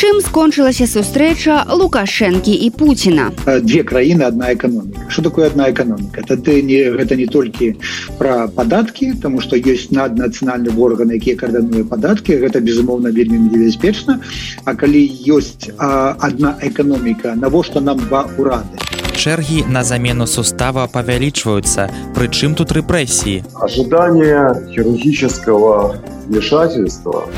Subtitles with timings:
[0.00, 6.36] Чым скончылася сустрэча лукашэнкі і пуціна две краіны одна эканоміка что такое одна эканоміка это
[6.36, 7.76] ты не гэта не толькі
[8.18, 14.20] про падаткі тому что есть наднацыянальны орган якія каардынуе падаткі гэта безумоўна вельмі небяспечна
[14.64, 18.80] А калі ёсць одна эканоміка навошта нам два урады
[19.20, 27.28] чэргі на замену сустава павялічваюцца прычым тут рэпрэсіі ожидание хирургического вмешательства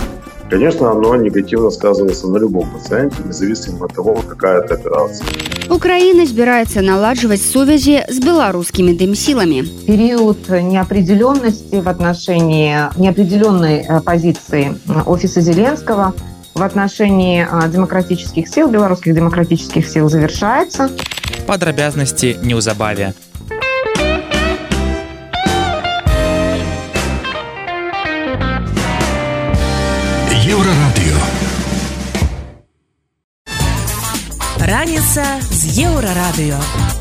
[0.50, 5.28] Конечно, оно негативно сказывается на любом пациенте, независимо от того, какая это операция.
[5.70, 9.64] Украина збирается наладживать сувязи с белорусскими дымсилами.
[9.86, 16.14] Период неопределенности в отношении неопределенной э, позиции офиса Зеленского
[16.54, 20.90] в отношении э, демократических сил, белорусских демократических сил завершается.
[21.48, 23.14] Падрабязнасці неўзабаве.
[34.88, 36.97] Раніца з еўрарадыё.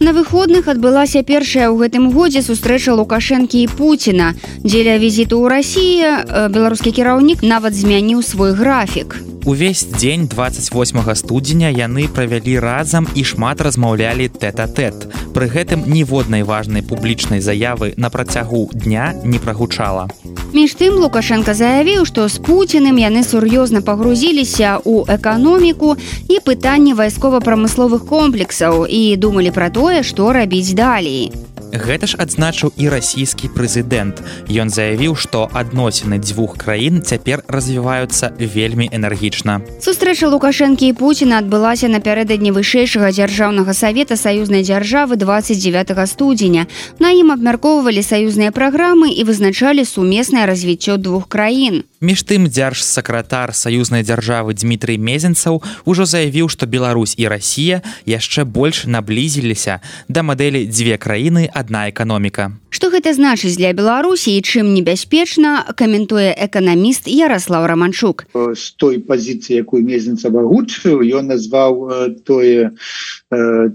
[0.00, 4.30] На выходных адбылася першая ў гэтым годзе сустрэча лукашэнкі і Пуціна.
[4.62, 9.18] Дзеля візіту ў рассіі беларускі кіраўнік нават змяніў свой графік.
[9.42, 15.08] Увесь дзень 28 студзеня яны правялі разам і шмат размаўлялі тэт-а-тэт.
[15.34, 20.06] Пры гэтым ніводнай важнай публічнай заявы на працягу дня не прагучала.
[20.52, 25.96] Між тым лукашенко заявіў, што з пуціным яны сур'ёзна пагрузіліся ў эканоміку
[26.28, 31.32] і пытанні вайскова-прамысловых комплексаў і думалі пра тое, што рабіць далей.
[31.72, 34.20] Гэта ж адзначыў і расійскі прэзідэнт.
[34.48, 39.60] Ён заявіў, што адносіны дзвюх краін цяпер развіваюцца вельмі энергічна.
[39.80, 46.64] Сустрэча лукашэнкі і Пуціна адбылася напярэдадні вышэйшага дзяржаўнага савета саюзнай дзяржавы 29 студзеня.
[46.98, 51.84] На ім абмяркоўвалі саюзныя праграмы і вызначалі сумеснае развіццё двух краін.
[52.00, 58.86] Між тым дзяржсакратар саюзнай дзяржавы Дмітрый Мезенцаў ужо заявіў, што Беларусь і Расія яшчэ больш
[58.86, 62.54] наблізіліся да мадэлі дзве краіны адна эканоміка.
[62.78, 68.22] Што гэта значыць для Беларусі і чым небяспечна каментуе эканаміст Ярослав Раманчук.
[68.54, 71.74] З той пазіцыі, якую мезенца агучыў, ён назваў
[72.22, 72.70] тое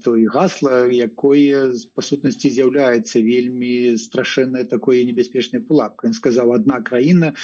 [0.08, 6.08] той гасла, якое па сутнасці з'яўляецца вельмі страшэнная такое небяспечная пулапка.
[6.08, 7.36] Ён сказаў адна краіна,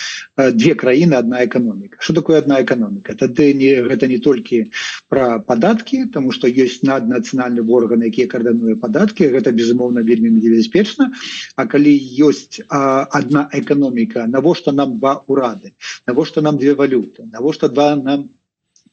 [0.55, 4.71] две краіны одна эканоміка что такое одна эканоміка тады не гэта не толькі
[5.09, 11.11] про падаткі тому что есть наднацыянальны орган якія каардынуе падаткі гэта безумоўна вельмі небяспечна
[11.59, 11.91] А калі
[12.23, 15.73] ёсць одна эканоміка навошта нам два урады
[16.07, 17.27] навошта нам две валюты?
[17.31, 18.29] Навошта два нам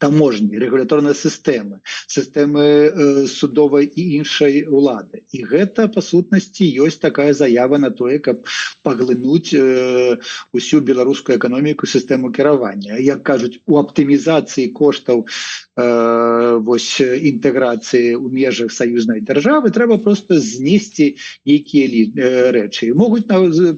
[0.03, 1.79] таможні рэгуляторныя сістэмы
[2.13, 5.23] сістэмы э, судовай і іншай улады?
[5.33, 8.43] І гэта па сутнасці ёсць такая заява на тое каб
[8.83, 10.19] паглынуць э,
[10.53, 12.99] усю беларускую эканоміку сістэму кіравання.
[12.99, 21.18] Як кажуць у аптымізацыі коштаў Э, вось інтэграцыі ў межах саюзнай дзяржавы трэба просто знесці
[21.46, 23.26] нейкія э, рэчы могуць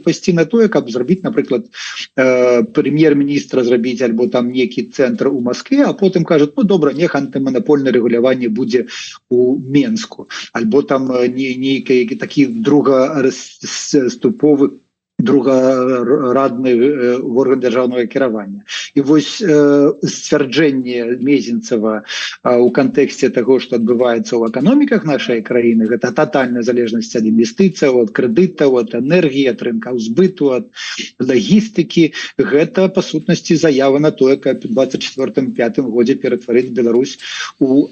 [0.03, 1.69] пасці на тое каб зрабіць напрыклад
[2.17, 7.07] э, прэм'ер-міністра зрабіць альбо там некі цэнтр у Москве а потым кажуць ну добра не
[7.07, 8.87] антыманапольнае рэгуляванне будзе
[9.29, 14.83] у Менску альбо там не нейкай такі друга ступовы
[15.18, 18.62] другарадны э, орган дзяржаўнага кіравання.
[18.94, 22.04] І вось сцвярджэнне мезенцева
[22.44, 28.14] у кантэксце того что адбываецца ў эканоміках нашай краіны гэта тотальная залежнасць ад інвестыцыяў от
[28.14, 30.70] крэдытаў от энергії ад рынка збыту ад
[31.18, 32.14] лагістыкі.
[32.38, 37.18] Гэта па сутнасці заява на тое каб 24 пятым годзе ператварыць Беларусь
[37.58, 37.90] у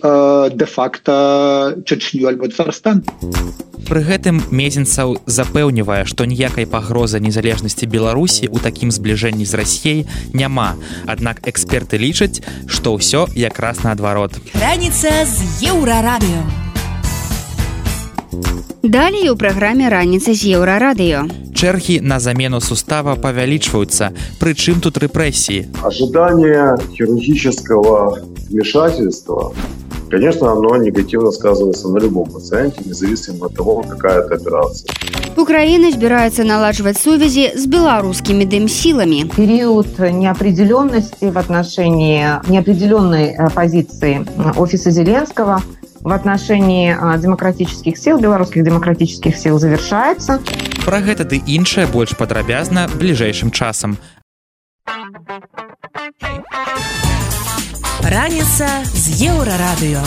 [0.54, 3.02] де-факто чачню альбо царстан
[3.86, 9.99] Пры гэтым мезенцаў запэўнівае што ніякай пагрозы за незалежнасці беларусі у такім збліжэнні з рассей
[10.33, 10.75] няма
[11.07, 16.64] аднак эксперты лічаць што ўсё якраз наадварот раніца з еўрарадыё
[18.83, 24.11] далей у праграме раніца з еўрарадыё чэргі на замену сустава павялічваюцца
[24.41, 28.17] прычым тут рэпрэсіі ожидание хирургического
[28.49, 29.53] вмешательства
[30.11, 34.91] Конечно, оно негативно сказывается на любом пациенте, независимо от того, какая это операция.
[35.37, 39.23] Украина збирается налаживать связи с белорусскими дымсилами.
[39.33, 44.25] Период неопределенности в отношении неопределенной э, позиции
[44.57, 45.61] офиса Зеленского
[46.06, 50.40] в отношении демократических сил, белорусских демократических сил завершается.
[50.84, 53.98] Про гэта ды іншае больш падрабязна бліжэйшым часам.
[58.06, 60.06] Раніца з еўрарадыё.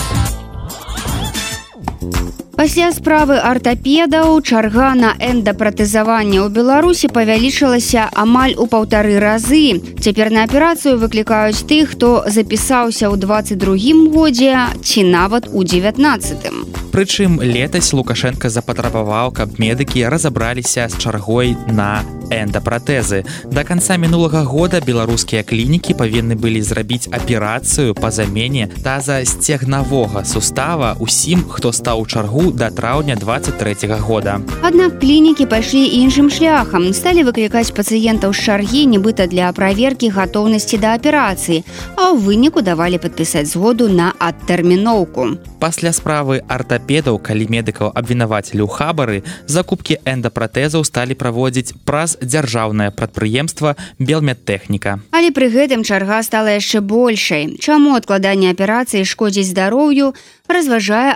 [2.58, 9.82] Пасля справы артапедаў чарга на эндапратэзаванне ў Беларусі павялічылася амаль у паўтары разы.
[9.98, 14.54] Цяпер на аперацыю выклікаюць тых, хто запісаўся ў 22 годзе
[14.86, 16.94] ці нават у 19.
[16.94, 23.24] Прычым летась Лукашенко запатрабаваў, каб медыкі разабраліся з чаргой на эндапратэзы.
[23.50, 30.94] Да канца мінулага года беларускія клінікі павінны былі зрабіць аперацыю па замене таза сцегнавога сустава
[31.00, 34.40] усім, хто стаў чаргу да траўня 23 -го года.
[34.62, 40.94] Аднак клінікі пайшлі іншым шляхам, сталі выклікаць пацыентаў з чаргі нібыта для праверкі гатоўнасці да
[40.94, 41.64] аперацыі,
[41.96, 45.38] а ў выніку давалі падпісаць згоду на адтэрміноўку.
[45.60, 53.76] Пасля справы артапедаў, калі медыкаў абвінавацелі ў хабары, закупкі эндапратэзаў сталі праводзіць праз дзяржаўнае прадпрыемства
[53.98, 55.00] белмедтэхніка.
[55.10, 57.56] Але пры гэтым чарга стала яшчэ большай.
[57.60, 60.14] Чаму адкладанне аперацыі шкодзіць здароўю,
[60.48, 61.12] разважае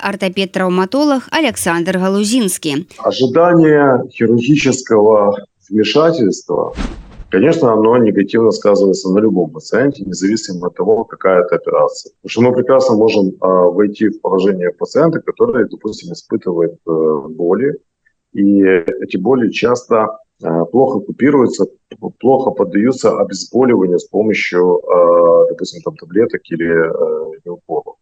[1.23, 2.87] ортопед-травматолог Александр Галузинский.
[2.97, 5.37] Ожидание хирургического
[5.69, 6.73] вмешательства
[7.29, 12.11] конечно, оно негативно сказывается на любом пациенте, независимо от того, какая это операция.
[12.21, 17.79] Потому что мы прекрасно можем э, войти в положение пациента, который, допустим, испытывает э, боли,
[18.33, 21.65] и эти боли часто э, плохо купируются,
[22.19, 27.95] плохо поддаются обезболиванию с помощью, э, допустим, там, таблеток или э, упоров.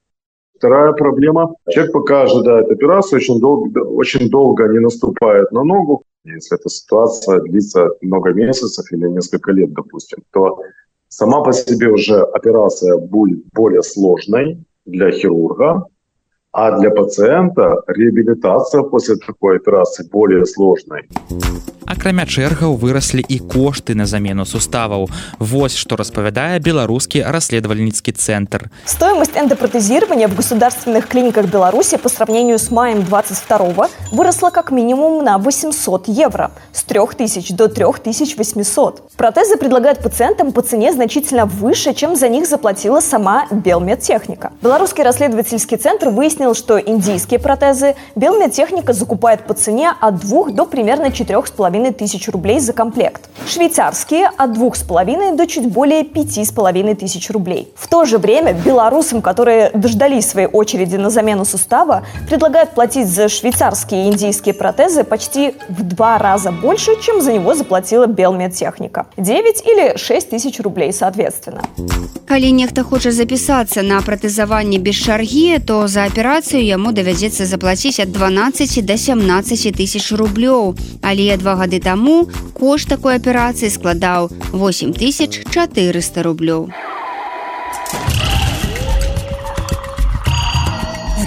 [0.62, 1.56] Вторая проблема.
[1.72, 6.04] Человек пока ожидает операцию, очень долго, очень долго не наступает на ногу.
[6.24, 10.60] Если эта ситуация длится много месяцев или несколько лет, допустим, то
[11.08, 15.88] сама по себе уже операция будет более сложной для хирурга,
[16.53, 21.03] а для пациента реабилитация после такой операции более сложной.
[21.87, 25.07] Акрамя чэргаў выраслі і кошты на замену суставаў.
[25.39, 28.71] Вось што распавядае беларускі расследовальніцкі центр.
[28.85, 35.39] Стоимость эндопротезирования в государственных клиниках Беларуси по сравнению с маем 22 выросла как минимум на
[35.39, 39.13] 800 евро, с 3000 до 3800.
[39.17, 44.53] Протезы предлагают пациентам по цене значительно выше, чем за них заплатила сама Белмедтехника.
[44.61, 51.07] Белорусский расследовательский центр выяснил, что индийские протезы Белмедтехника закупает по цене от 2 до примерно
[51.07, 53.29] 4,5 половиной тысяч рублей за комплект.
[53.47, 57.73] Швейцарские от двух с половиной до чуть более пяти с половиной тысяч рублей.
[57.77, 63.29] В то же время белорусам, которые дождались своей очереди на замену сустава, предлагают платить за
[63.29, 69.07] швейцарские и индийские протезы почти в два раза больше, чем за него заплатила Белмедтехника.
[69.17, 71.63] 9 или 6 тысяч рублей соответственно.
[72.27, 76.30] Калі нехта хоча запісацца на пратэзаванне без чаргі, то за аперацыю
[76.64, 80.76] яму давядзецца заплаціць ад 12 до 17 тысяч рублёў.
[81.02, 86.72] Але два гады таму кошт такой аперацыі складаў 8400 рублёў.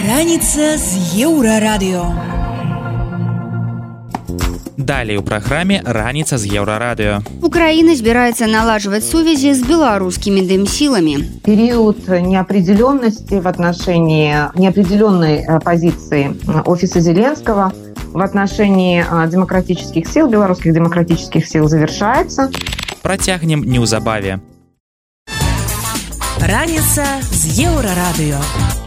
[0.09, 0.89] Раніца з
[1.29, 2.44] еўрарадыё.
[4.78, 7.22] Далей у праграме раніца з еўрарадыё.
[7.42, 11.44] Украина збіраецца налажваць сувязі з беларускімі дымсіламі.
[11.44, 16.36] Период неопределенности в отношении неопределенной э, позиции
[16.66, 17.82] офиса Зеленского –
[18.14, 22.50] в отношении а, демократических сил, белорусских демократических сил завершается.
[23.02, 24.40] Протягнем неўзабаве.
[26.40, 28.83] Раніца з еўрарадыё.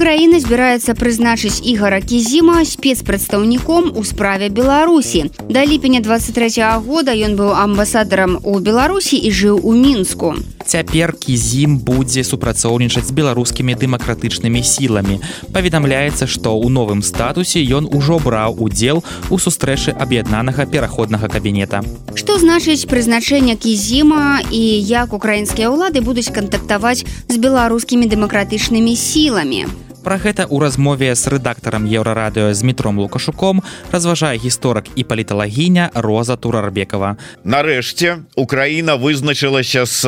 [0.00, 7.36] Украіна збіраецца прызначыць ігора кізіма спецпрадстаўніком у справе беларусі да ліпеня 23 -го года ён
[7.36, 14.62] быў амбасадарам у беларусі і жыў у мінску цяпер кізім будзе супрацоўнічаць з беларускімі дэмакратычнымі
[14.62, 15.18] сіламі.
[15.52, 19.02] Паведамляецца што ў новым статусе ён ужо браў удзел
[19.34, 21.82] у сустрэчы аб'яднанага пераходнага кабінета.
[22.14, 24.62] Што значыць прызначэнне кізіма і
[24.94, 31.84] як украінскія ўлады будуць кантактаваць з беларускімі дэмакратычнымі сіламі Пра гэта ў размове з рэдактарам
[31.84, 33.60] еўрарадыё з метром лукашуком
[33.92, 37.20] разважае гісторак і паліталагіня роза турарбекова.
[37.44, 40.00] Нарэшце украина вызначылася с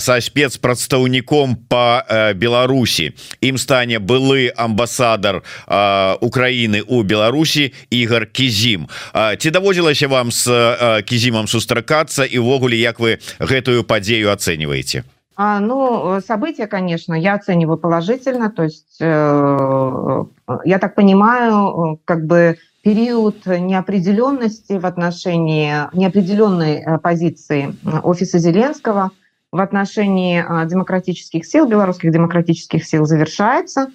[0.00, 2.00] са спецпрадстаўніком по
[2.32, 3.12] беларусі.
[3.44, 5.44] Ім стане былы амбасадар
[6.24, 8.88] украины у беларусі ігор кізім.
[9.12, 10.48] Ці даводзілася вам с
[11.04, 15.04] кізімам сустракацца і ўвогуле як вы гэтую падзею ацэньваеце
[15.36, 18.50] А, ну, события, конечно, я оцениваю положительно.
[18.50, 20.24] То есть, э,
[20.64, 29.10] я так понимаю, как бы период неопределенности в отношении неопределенной э, позиции офиса Зеленского
[29.52, 33.88] в отношении демократических сил, белорусских демократических сил завершается.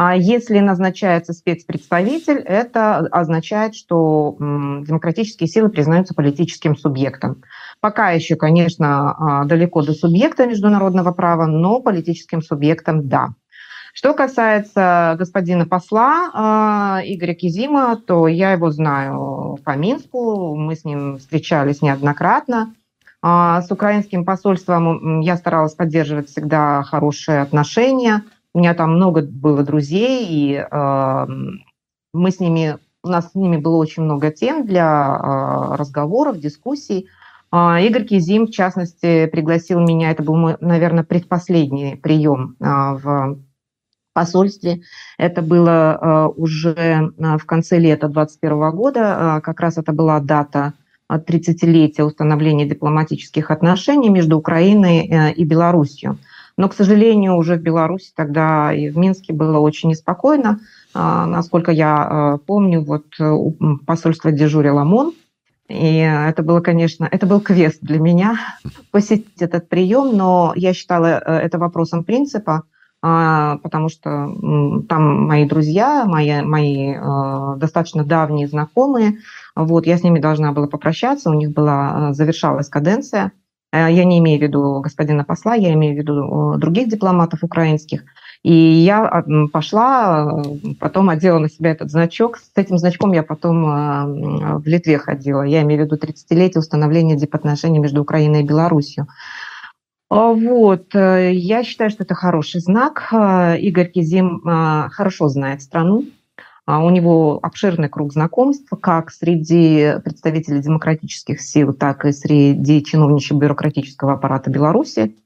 [0.00, 7.42] А если назначается спецпредставитель, это означает, что демократические силы признаются политическим субъектом.
[7.80, 13.30] Пока еще, конечно, далеко до субъекта международного права, но политическим субъектом– да.
[13.92, 20.84] Что касается господина посла э, Игоря Кизима, то я его знаю по Минску, мы с
[20.84, 22.72] ним встречались неоднократно.
[23.20, 28.22] А с украинским посольством я старалась поддерживать всегда хорошие отношения.
[28.58, 31.26] У меня там много было друзей, и э,
[32.12, 37.06] мы с ними, у нас с ними было очень много тем для э, разговоров, дискуссий.
[37.52, 43.38] Э, Игорь Кизим, в частности, пригласил меня, это был мой, наверное, предпоследний прием э, в
[44.12, 44.80] посольстве.
[45.18, 46.74] Это было э, уже
[47.16, 49.36] э, в конце лета 2021 года.
[49.38, 50.72] Э, как раз это была дата
[51.08, 56.18] 30-летия установления дипломатических отношений между Украиной и Беларусью.
[56.58, 60.60] Но, к сожалению, уже в Беларуси тогда и в Минске было очень неспокойно.
[60.92, 63.06] Насколько я помню, вот
[63.86, 65.14] посольство дежурил ОМОН,
[65.68, 68.38] и это было, конечно, это был квест для меня
[68.90, 72.64] посетить этот прием, но я считала это вопросом принципа,
[73.00, 74.28] а, потому что
[74.88, 79.18] там мои друзья, мои, мои э, достаточно давние знакомые.
[79.54, 83.30] Вот, я с ними должна была попрощаться, у них была, э, завершалась каденция.
[83.72, 88.04] Э, я не имею в виду господина посла, я имею в виду других дипломатов украинских.
[88.44, 90.42] И я пошла,
[90.78, 92.38] потом одела на себя этот значок.
[92.38, 95.42] С этим значком я потом в Литве ходила.
[95.42, 99.08] Я имею в виду 30-летие установления дипотношений между Украиной и Беларусью.
[100.08, 103.08] А, вот, э, я считаю, что это хороший знак.
[103.12, 104.40] Игорь Кизим
[104.90, 106.04] хорошо знает страну.
[106.76, 114.12] У него обширный круг знакомств как среди представителей демократических сил, так и среди чиновничьего бюрократического
[114.12, 115.16] аппарата Беларуси.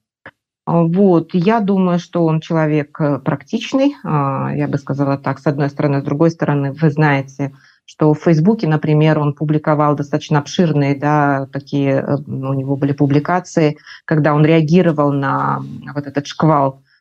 [0.64, 6.00] Вот, я думаю, что он человек э, практичный, я бы сказала так, с одной стороны.
[6.00, 7.52] С другой стороны, вы знаете,
[7.84, 13.76] что в Фейсбуке, например, он публиковал достаточно обширные, да, такие э, у него были публикации,
[14.04, 15.62] когда он реагировал на
[15.94, 16.91] вот этот шквал а,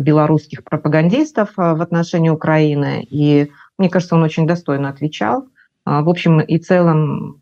[0.00, 3.06] белорусских пропагандистов а, в отношении Украины.
[3.08, 5.46] И мне кажется, он очень достойно отвечал.
[5.84, 7.40] А, в общем и целом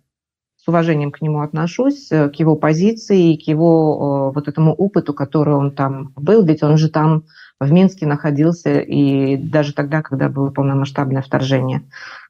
[0.57, 5.55] с уважением к нему отношусь, э, к его позиции, к его вот этому опыту, который
[5.55, 7.25] он там был, ведь он же там
[7.61, 11.83] в Минске находился и даже тогда, когда было полномасштабное вторжение.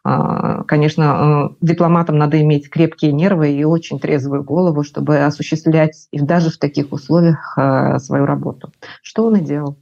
[0.04, 6.50] А, конечно, э, дипломатам надо иметь крепкие нервы и очень трезвую голову, чтобы осуществлять даже
[6.50, 8.72] в таких условиях э, свою работу.
[9.02, 9.76] Что он и делал.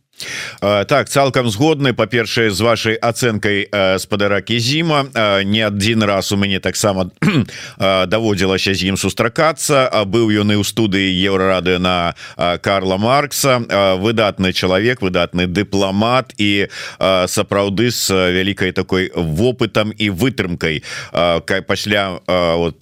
[0.60, 3.68] Так цалкам згодны па-першае з вашай ацэнкай
[4.00, 5.12] спадара кізіма.
[5.44, 7.10] Не адзін раз у мяне таксама
[8.06, 9.88] даводзілася з ім сустракацца.
[9.92, 13.60] А быў ён і ў студыі еўрарады на Карла Маркса.
[14.00, 16.68] Выдатны чалавек выдатны дыпламат і
[17.26, 20.82] сапраўды з вялікай такой вопытам і вытрымкай.
[21.66, 22.80] Пасля вот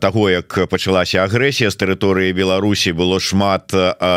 [0.00, 3.72] таго як пачалася агрэсія з тэрыторыі Беларусі было шмат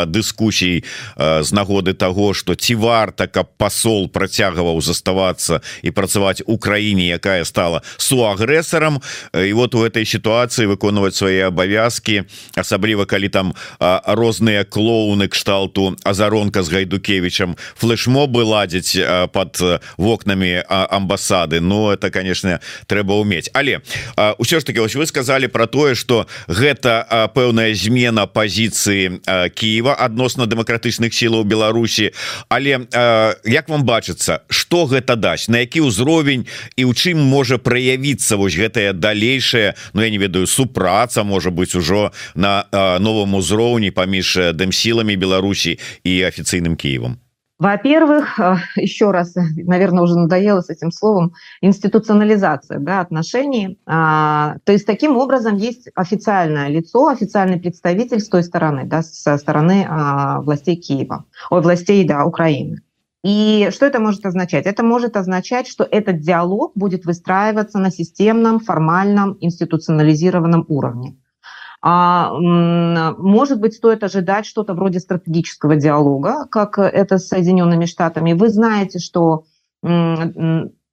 [0.07, 0.83] дыскусій
[1.17, 7.07] з нагоды нагоды того что ці варта каб посол працягваў заставацца і працаваць у краіне
[7.07, 9.01] якая стала суагрэсарам.
[9.33, 12.25] І вот у этой ситуации выконваць свои абавязки
[12.55, 18.97] асабліва калі там розныя клоуны кшталту азаронка з гайдукевичам флешмобы ладзіць
[19.31, 21.59] под вокнамі амбасады.
[21.61, 23.81] Ну это конечно трэба уметь але
[24.17, 30.45] ўсё ж таки вось вы сказали про тое что гэта пэўная змена позиции Киева адносна
[30.45, 32.11] дэмакратычных сілаў Беларусь Беларусі.
[32.49, 35.49] Але э, як вам бачыцца что гэта дасць?
[35.49, 40.47] На які ўзровень і ў чым можа праявіцца вось гэтая далейшая Ну я не ведаю
[40.47, 47.24] супраца можа быть ужо на э, новым узроўні паміж дэмсіламі Беларусі і афіцыйным Киевом
[47.57, 53.79] Во-первых, э, еще раз, наверное, уже надоело с этим словом, институционализация да, отношений.
[53.85, 59.37] А, то есть таким образом есть официальное лицо, официальный представитель с той стороны, да, со
[59.37, 62.81] стороны а, властей Киева, ой, властей да, Украины.
[63.23, 64.67] И что это может означать?
[64.67, 71.15] Это может означать, что этот диалог будет выстраиваться на системном, формальном, институционализированном уровне.
[71.87, 78.33] А, может быть, стоит ожидать что-то вроде стратегического диалога, как это с Соединенными Штатами.
[78.33, 79.43] Вы знаете, что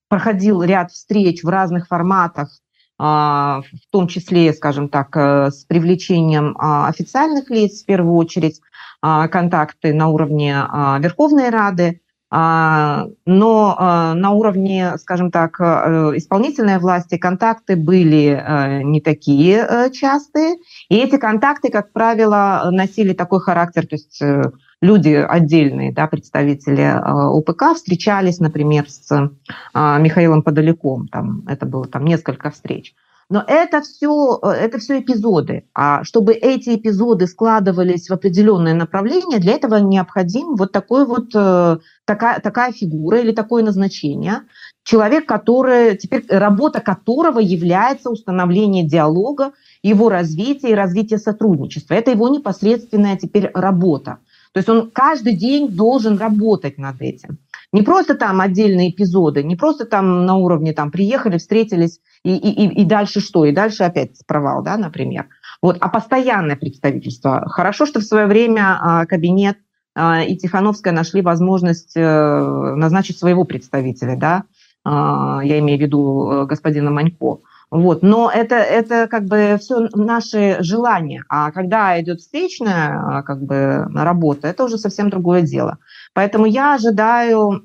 [0.09, 2.51] проходил ряд встреч в разных форматах,
[2.99, 8.61] а, в том числе, скажем так, э, с привлечением а, официальных лиц, в первую очередь,
[9.01, 10.53] контакты на уровне
[11.01, 12.02] Верховной Рады,
[12.35, 19.91] но а, на уровне, скажем так, э, исполнительной власти контакты были э, не такие э,
[19.91, 20.55] частые,
[20.89, 24.23] и эти контакты, как правило, носили такой характер, то есть
[24.81, 29.31] люди отдельные, да, представители ОПК встречались, например, с
[29.75, 32.95] Михаилом Подаляком, там, это было там несколько встреч.
[33.33, 35.65] Но это все, э, это все эпизоды.
[35.73, 41.79] А чтобы эти эпизоды складывались в определенное направление, для этого необходим вот такой вот э,
[42.05, 44.43] такая, такая фигура или такое назначение.
[44.85, 51.95] Человек, который, теперь работа которого является установление диалога, его развитие и развитие сотрудничества.
[51.95, 54.19] Это его непосредственная теперь работа.
[54.53, 57.39] То есть он каждый день должен работать над этим.
[57.73, 62.83] Не просто там отдельные эпизоды, не просто там на уровне там приехали, встретились и, и,
[62.83, 63.45] и дальше что?
[63.45, 65.29] И дальше опять провал, да, например.
[65.63, 67.49] Вот, а постоянное представительство.
[67.49, 69.59] Хорошо, что в свое время а, кабинет
[69.95, 74.45] а, и Тихановская нашли возможность а, назначить своего представителя, да,
[74.85, 77.39] а, я имею в виду э, господина Манько.
[77.73, 78.03] Вот.
[78.03, 81.25] Но это, это как бы все наши желания.
[81.31, 85.79] А когда идет встречная как бы, работа, это уже совсем другое дело.
[86.13, 87.63] Поэтому я ожидаю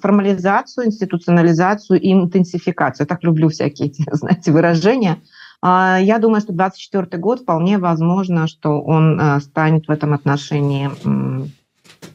[0.00, 3.04] формализацию, институционализацию и интенсификацию.
[3.04, 5.18] Я так люблю всякие эти, знаете, выражения.
[5.60, 10.90] А, я думаю, что 2024 год вполне возможно, что он э, станет в этом отношении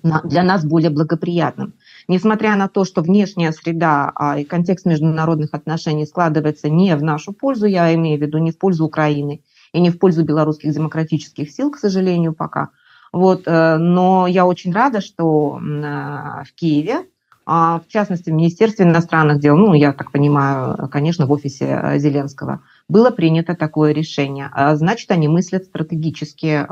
[0.02, 1.74] для нас более благоприятным.
[2.08, 7.34] Несмотря на то, что внешняя среда а, и контекст международных отношений складывается не в нашу
[7.34, 9.42] пользу, я имею в виду не в пользу Украины
[9.74, 12.70] и не в пользу белорусских демократических сил, к сожалению, пока.
[13.12, 17.06] Вот, э, но я очень рада, что э, в Киеве,
[17.46, 22.00] а, в частности, в Министерстве иностранных дел, ну, я так понимаю, конечно, в офисе э,
[22.00, 24.50] Зеленского, было принято такое решение.
[24.54, 26.66] А, значит, они мыслят стратегически,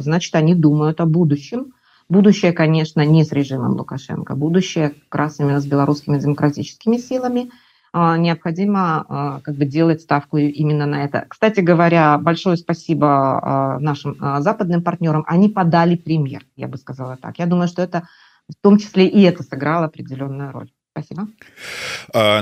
[0.00, 1.72] значит, они думают о будущем,
[2.10, 7.52] Будущее, конечно, не с режимом Лукашенко, будущее как раз именно с белорусскими демократическими силами.
[7.92, 11.26] А, необходимо а, как бы делать ставку именно на это.
[11.28, 15.22] Кстати говоря, большое спасибо а, нашим западным партнерам.
[15.28, 17.38] Они подали пример, я бы сказала так.
[17.38, 18.08] Я думаю, что это
[18.48, 20.70] в том числе и это сыграло определенную роль.
[20.90, 21.28] Спасибо.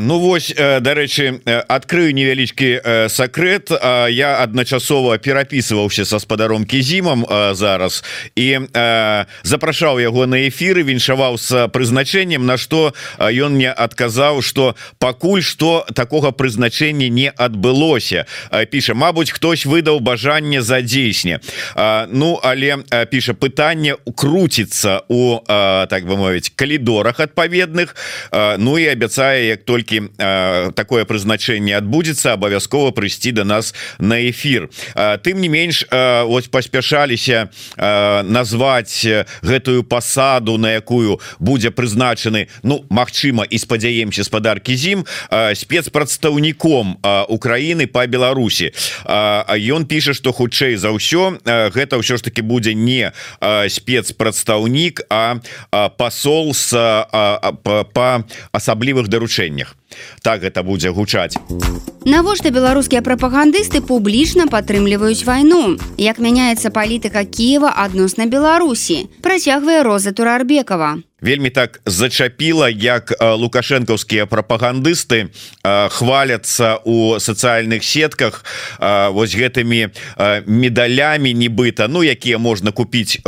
[0.00, 2.80] Ну вось дарэчы адкрыю невялічкі
[3.12, 3.68] сакрэт
[4.08, 8.00] я адначасова перапісваўся са спадаром кізімам зараз.
[8.40, 8.72] І
[9.44, 15.84] запрашаў яго на эфіры віншаваў з прызначэннем на што ён мне адказаў что пакуль что
[15.92, 18.24] такога прызначэння не адбылося
[18.72, 21.44] піша Мабуць хтось выдаў бажанне за дзейсне
[22.08, 22.80] Ну але
[23.12, 27.92] піша пытанне укруціцца у так бы мовіць калідорах адпаведных
[28.32, 30.10] а Ну і абяцае як толькі
[30.74, 34.68] такое прызначэнне адбудзецца абавязкова прыйсці до нас на эфир
[35.22, 37.48] тым не менш ось паспяшаліся
[38.24, 39.06] назваць
[39.42, 45.04] гэтую пасаду на якую будзе прызначаны Ну Мачыма і спадзяемся спадаркі зім
[45.54, 46.98] спецпрадстаўніком
[47.28, 48.72] Украины по Беларусі.
[49.06, 55.40] Ён піша что хутчэй за ўсё гэта ўсё ж таки будзе не спецпрадстаўнік а
[55.96, 56.72] посол с
[57.92, 59.74] по асаблівых даручэннях
[60.22, 61.36] так гэта будзе гучаць.
[62.08, 65.76] Навошта беларускія прапагандысты публічна падтрымліваюць вайну?
[65.98, 69.10] Як мяняецца палітыка Киева адносна Беларусі?
[69.20, 71.02] Працягвае роза турарбекова.
[71.20, 75.34] Вельмі так зачапіла як лукашэнкаўскія прапагандысты
[75.66, 78.46] хваляцца у сацыяльных сетках
[79.10, 79.90] вось гэтымі
[80.46, 83.18] медалямі нібыта Ну якія можна купіць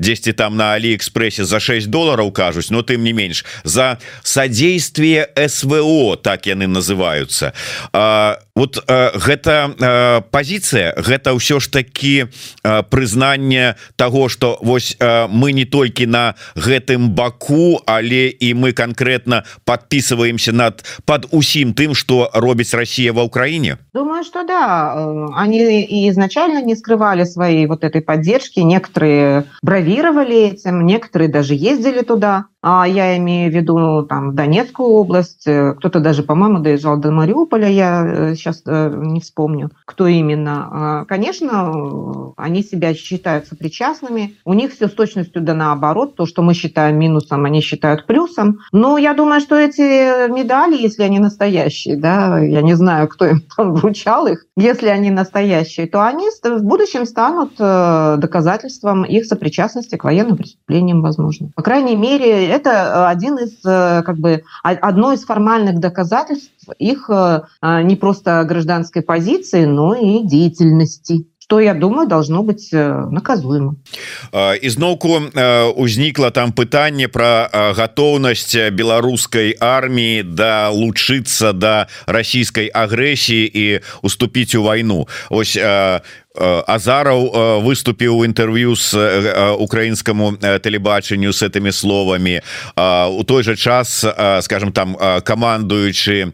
[0.00, 5.28] дзесьці там на алиэкспрэсе за 6 долларов кажуць но тым не менш за содействие
[5.64, 7.52] СВО так яны называются
[8.54, 12.28] вот гэта позиция гэта ўсё ж таки
[12.62, 20.52] прызнанне того что вось мы не толькі на гэтым баку але і мы конкретно подписываемся
[20.52, 24.94] над под усім тым что робіць Россия в Украине думаю что да.
[24.96, 28.60] Э, они и изначально не скрывали своей вот этой поддержки.
[28.60, 32.34] Некоторые бравировали этим некоторые даже ездили туда.
[32.36, 32.53] а
[32.86, 38.34] я имею в виду там Донецкую область, э, кто-то даже, по-моему, доезжал до Мариуполя, я
[38.34, 40.68] сейчас э, э, не вспомню, кто именно.
[40.72, 46.40] А, конечно, они себя считают сопричастными, у них все с точностью да наоборот, то, что
[46.40, 48.60] мы считаем минусом, они считают плюсом.
[48.72, 53.42] Но я думаю, что эти медали, если они настоящие, да, я не знаю, кто им
[53.54, 60.04] там вручал их, если они настоящие, то они в будущем станут доказательством их сопричастности к
[60.04, 61.50] военным преступлениям, возможно.
[61.54, 67.10] По крайней мере, это э, один из, э, как бы, одно из формальных доказательств их
[67.10, 67.42] э,
[67.82, 73.74] не просто гражданской позиции, но и деятельности что я думаю должно быть наказуемо.
[74.62, 75.20] Ізноўку
[75.76, 85.06] узнікла там пытанне про готовнасць беларускай армии долучиться до российской агрэсии и уступить у войну.
[85.28, 86.00] Ось Э,
[86.34, 92.40] азараў э, выступіў у інтэрв'ю э, украінскаму тэлебачанню с этими словамі
[92.76, 94.04] у той же час
[94.42, 96.32] скажем там камандуючы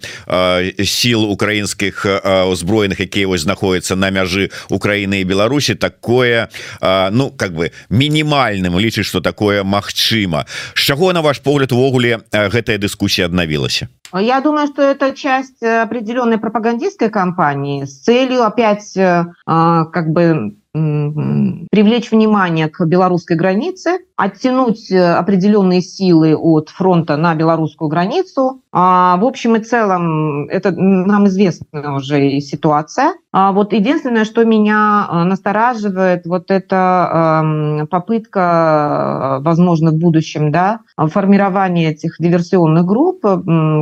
[0.85, 2.07] сіл украінскіх
[2.49, 6.49] узброеных якія вось знаходяцца на мяжы Украіны і Беларусі такое
[6.81, 12.79] ну как бы мінімальным лічыць что такое магчыма з чаго на ваш погляд увогуле гэтая
[12.79, 20.57] дыскусія аднавілася Я думаю, что это часть определенной пропагандистской кампании с целью опять как бы
[20.73, 28.61] привлечь внимание к белорусской границе, оттянуть э, определенные силы от фронта на белорусскую границу.
[28.71, 33.15] А, в общем и целом, это нам известна уже ситуация.
[33.33, 40.53] А вот единственное, что меня э, настораживает, вот это эм, попытка, э, возможно, в будущем,
[40.53, 43.25] да, формирования этих диверсионных групп,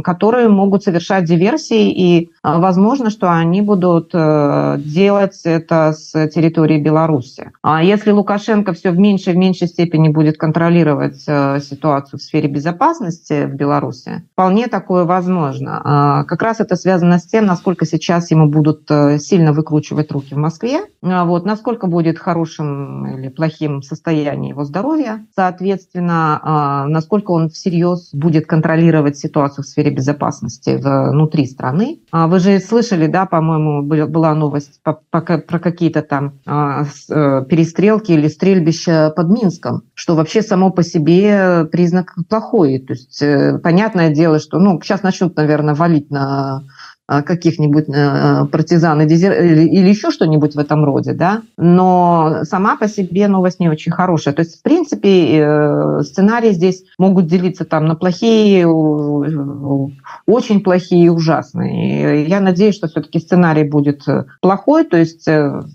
[0.04, 7.50] которые могут совершать диверсии, и возможно, что они будут делать это с территории Беларуси.
[7.62, 12.48] А если Лукашенко все в меньшей в меньшей степени будет контролировать э, ситуацию в сфере
[12.48, 15.80] безопасности в Беларуси, вполне такое возможно.
[15.84, 20.34] А как раз это связано с тем, насколько сейчас ему будут э, сильно выкручивать руки
[20.34, 27.30] в Москве, а вот, насколько будет хорошим или плохим состояние его здоровья, соответственно, а, насколько
[27.30, 32.00] он всерьез будет контролировать ситуацию в сфере безопасности внутри страны.
[32.12, 36.34] Вы же слышали, да, по-моему, была новость про какие-то там
[37.48, 42.78] перестрелки или стрельбища под Минском, что вообще само по себе признак плохой.
[42.78, 46.62] То есть э, понятное дело, что ну, сейчас начнут, наверное, валить на
[47.08, 53.60] каких-нибудь э, партизан или, еще что-нибудь в этом роде, да, но сама по себе новость
[53.60, 54.34] не очень хорошая.
[54.34, 58.66] То есть, в принципе, э, сценарии здесь могут делиться там на плохие,
[60.26, 62.26] очень плохие и ужасные.
[62.26, 65.26] Я надеюсь, что все-таки сценарий будет э, плохой, то есть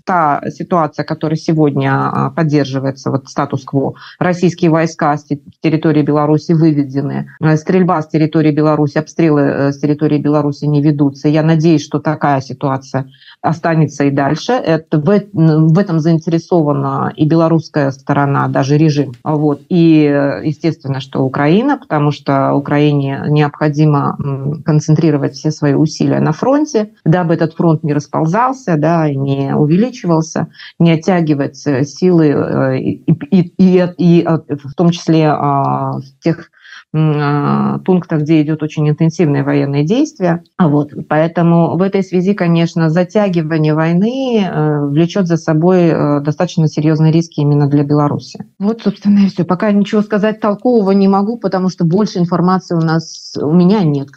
[0.04, 5.26] та ситуация, которая сегодня а, поддерживается, вот статус-кво, российские войска с
[5.60, 11.30] территории Беларуси выведены, стрельба с территории Беларуси, обстрелы с территории Беларуси не ведутся, ситуации.
[11.30, 13.06] Я надеюсь, что такая ситуация
[13.40, 14.52] останется и дальше.
[14.52, 19.12] Это, в, в этом заинтересована и белорусская сторона, даже режим.
[19.24, 19.60] Вот.
[19.68, 20.04] И,
[20.44, 24.16] естественно, что Украина, потому что Украине необходимо
[24.64, 30.46] концентрировать все свои усилия на фронте, дабы этот фронт не расползался, да, не увеличивался,
[30.78, 36.50] не оттягивать силы э, и, и, и, и в том числе а, тех
[36.94, 40.44] пунктах, где идет очень интенсивные военные действия.
[40.58, 40.92] Вот.
[41.08, 47.40] Поэтому в этой связи, конечно, затягивание войны э, влечет за собой э, достаточно серьезные риски
[47.40, 48.44] именно для Беларуси.
[48.60, 49.44] Вот, собственно, и все.
[49.44, 54.08] Пока ничего сказать толкового не могу, потому что больше информации у нас у меня нет.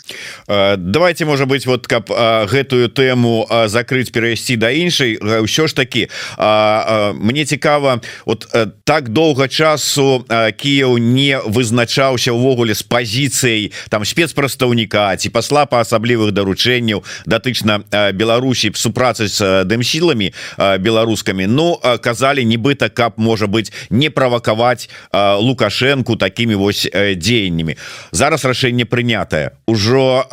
[0.47, 2.07] Э, давайте, может быть, вот как
[2.51, 5.17] гэтую тему закрыть, перейти до іншай.
[5.45, 8.47] Все ж таки, мне цікаво, вот
[8.83, 10.25] так долго часу
[10.57, 17.83] Киев не вызначаўся ўвогуле увогуле з пазіцыяй там спецпрадстаўніка ці пасла па асаблівых даручэнняў датычна
[18.13, 20.33] Беларусі супрацы з дэмсіламі
[20.79, 27.75] беларускамі Ну казалі нібыта каб можа быть не правакаваць лукашэнку такими вось дзеяннямі
[28.11, 29.51] зараз рашэнне прынятае.
[29.67, 30.27] Ужо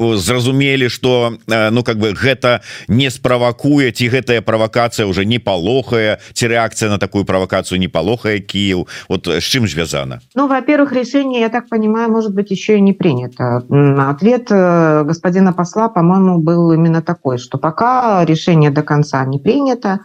[0.00, 6.46] зразумелі что ну как бы гэта не справакуе ці гэтая правакацыя уже не палохае ці
[6.46, 10.20] рэакцыя на такую правакацыю не палохае Кіев вот з чым звязана?
[10.34, 13.62] Ну во-первых решение так понимаю, может быть еще и не принято.
[14.08, 20.00] Ответ э, господина посла, по-моему, был именно такой, что пока решение до конца не принято,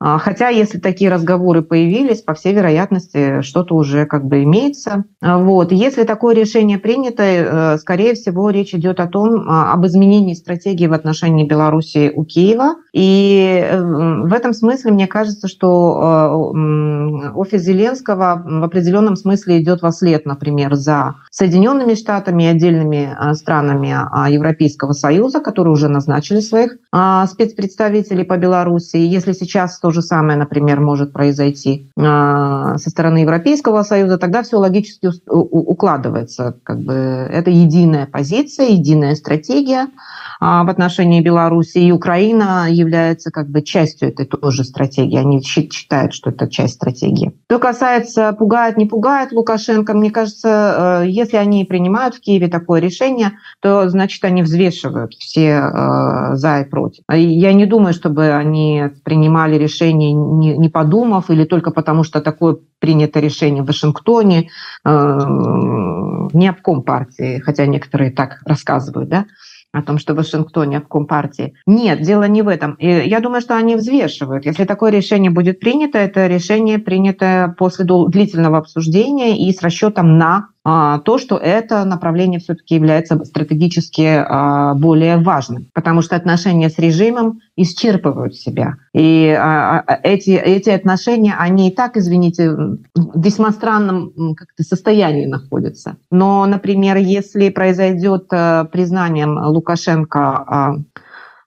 [0.00, 5.04] хотя, если такие разговоры появились, по всей вероятности, что-то уже как бы имеется.
[5.20, 5.72] А, вот.
[5.72, 10.86] Если такое решение принято, э, скорее всего, речь идет о том, а, об изменении стратегии
[10.86, 12.76] в отношении Беларуси у Киева.
[12.92, 19.82] И э, в этом смысле мне кажется, что э, офис Зеленского в определенном смысле идет
[19.82, 23.94] во след, например, за Соединенными Штатами и отдельными странами
[24.30, 26.78] Европейского Союза, которые уже назначили своих
[27.26, 28.96] спецпредставителей по Беларуси.
[28.96, 35.08] Если сейчас то же самое, например, может произойти со стороны Европейского Союза, тогда все логически
[35.26, 36.56] укладывается.
[36.62, 39.86] Как бы это единая позиция, единая стратегия
[40.40, 45.16] в отношении Беларуси, и Украина является как бы частью этой тоже стратегии.
[45.16, 47.32] Они считают, что это часть стратегии.
[47.50, 53.32] Что касается пугает, не пугает Лукашенко, мне кажется, если они принимают в Киеве такое решение,
[53.60, 55.70] то значит они взвешивают все
[56.34, 57.02] за и против.
[57.10, 62.56] Я не думаю, чтобы они принимали решение не, не подумав или только потому, что такое
[62.78, 64.50] принято решение в Вашингтоне,
[64.84, 65.18] э,
[66.32, 69.26] не обком партии, хотя некоторые так рассказывают, да,
[69.72, 71.54] о том, что в Вашингтоне обком партии.
[71.66, 72.74] Нет, дело не в этом.
[72.74, 74.46] И я думаю, что они взвешивают.
[74.46, 80.48] Если такое решение будет принято, это решение принято после длительного обсуждения и с расчетом на
[81.04, 87.40] то, что это направление все-таки является стратегически а, более важным, потому что отношения с режимом
[87.56, 88.74] исчерпывают себя.
[88.92, 92.78] И а, эти, эти отношения, они и так, извините, в
[93.24, 94.12] весьма странном
[94.60, 95.96] состоянии находятся.
[96.10, 100.84] Но, например, если произойдет признанием Лукашенко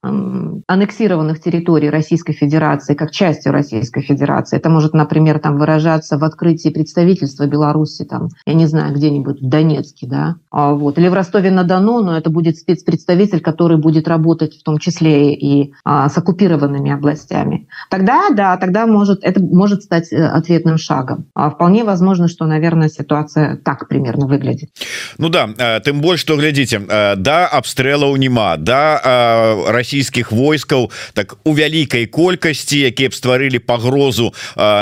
[0.04, 4.58] аннексированных территорий Российской Федерации как частью Российской Федерации.
[4.58, 9.48] Это может, например, там выражаться в открытии представительства Беларуси, там, я не знаю, где-нибудь в
[9.48, 14.64] Донецке, да, а вот, или в Ростове-на-Дону, но это будет спецпредставитель, который будет работать в
[14.64, 17.68] том числе и а, с оккупированными областями.
[17.90, 21.26] Тогда, да, тогда может, это может стать э, ответным шагом.
[21.36, 24.70] А вполне возможно, что, наверное, ситуация так примерно выглядит.
[25.20, 30.92] Ну да, э, тем больше, что глядите, э, да, обстрелов нема, да, Россия расійскіх войскаў
[31.14, 34.34] так у вялікай колькасці якія б стварылі пагрозу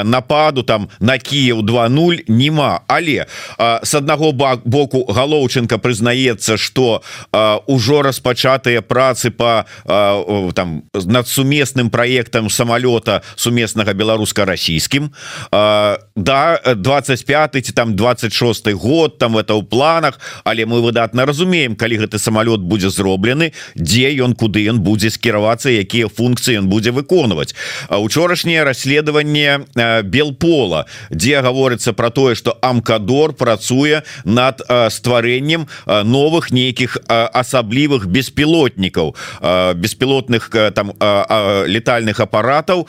[0.06, 3.26] нападу там на Киев 20 нема але
[3.58, 7.02] с аднаго боку галоўчынка прызнаецца что
[7.67, 9.65] ўжо распачатыя працы по
[10.54, 15.10] там над сумесным проектам самолета сумеснага беларуска-расійскім.
[16.15, 21.98] Да 25 ці там 26 год там это ў планах але мы выдатна разумеем калі
[21.98, 26.92] гэты самолет будзе зроблены дзе ён куды ён будзе будзе скіравацца якія функцыі ён будзе
[26.92, 27.56] выконваць.
[27.88, 29.64] Учорашняе расследаванне
[30.04, 39.16] белпола дзе гаворыцца про тое что амкадор працуе над стварэннем новых нейкіх асаблівых беспілотнікаў
[39.80, 40.92] беспілотных там
[41.64, 42.88] летальных апаратаў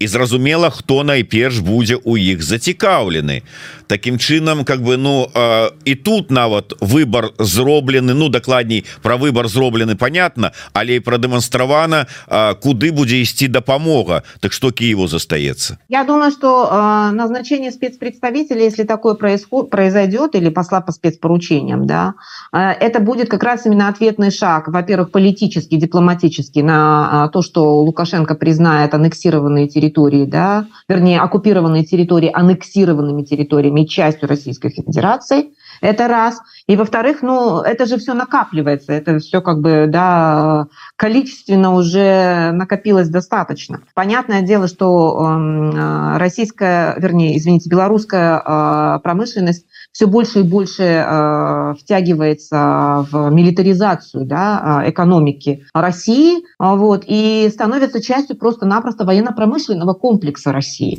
[0.00, 3.44] і зразумела хто найперш будзе у іх зацікаўлены
[3.86, 9.48] таким чынам как бы ну э, і тут нават выбор зроблены ну дакладней про выбор
[9.48, 16.32] зроблены понятно але продемонстравана э, куды будзе ісці дапамога так что Киеву застаецца Я думаю
[16.32, 22.14] что э, назначение спецпредставителя если такое происход произойдет или посла по спецпоручениям да
[22.52, 27.82] э, это будет как раз именно ответный шаг во-первых политический дипломатический на э, то что
[27.84, 35.53] Лукашенко признает аннексированные территории территории, да, вернее, оккупированные территории аннексированными территориями частью Российской Федерации.
[35.80, 36.40] Это раз.
[36.66, 43.08] И во-вторых, ну, это же все накапливается, это все как бы, да, количественно уже накопилось
[43.08, 43.80] достаточно.
[43.94, 51.74] Понятное дело, что э, российская, вернее, извините, белорусская э, промышленность все больше и больше э,
[51.80, 60.98] втягивается в милитаризацию да, э, экономики России вот, и становится частью просто-напросто военно-промышленного комплекса России.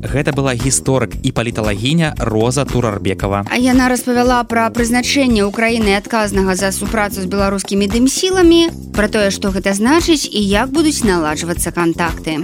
[0.00, 3.44] Гэта была гісторык і паліталагіня Роза Турарбекова.
[3.52, 9.55] А яна распавяла пра прызначэнне ўкраіны адказнага за супрацу з беларускімі дымсіламі, пра тое, што
[9.55, 12.43] гэта значыць і як будуць наладжвацца кантакты.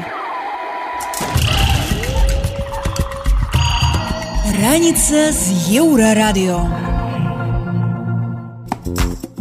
[4.63, 5.43] Раніца з
[5.75, 7.00] еўрарадыё.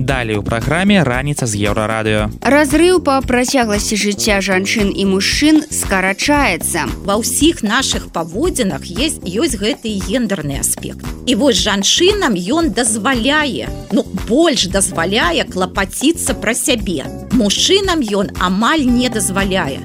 [0.00, 2.32] Далей у праграме раніца з еўрарадыё.
[2.40, 6.88] Разрыў па працягласці жыцця жанчын і мужчын скарачаецца.
[7.04, 11.04] Ва ўсіх нашых паводзінах есть ёсць гэты гендерны аспект.
[11.28, 17.04] І вось жанчынам ён дазваляе, ну больш дазваляе клапаціцца пра сябе.
[17.36, 19.84] Мужчынам ён амаль не дазваляе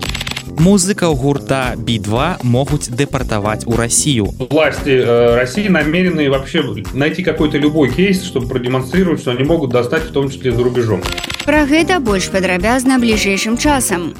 [0.58, 7.90] музыкаў гурта би2 могуць депортовать у Россию власти э, России намерены вообще найти какой-то любой
[7.90, 11.02] кейс чтобы продемонстрировать что они могут достать в том числе за рубежом
[11.44, 14.14] про гэта больш падрабязна бліжэйшым часам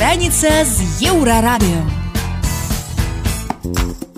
[0.00, 1.82] раніца з еўрарадыо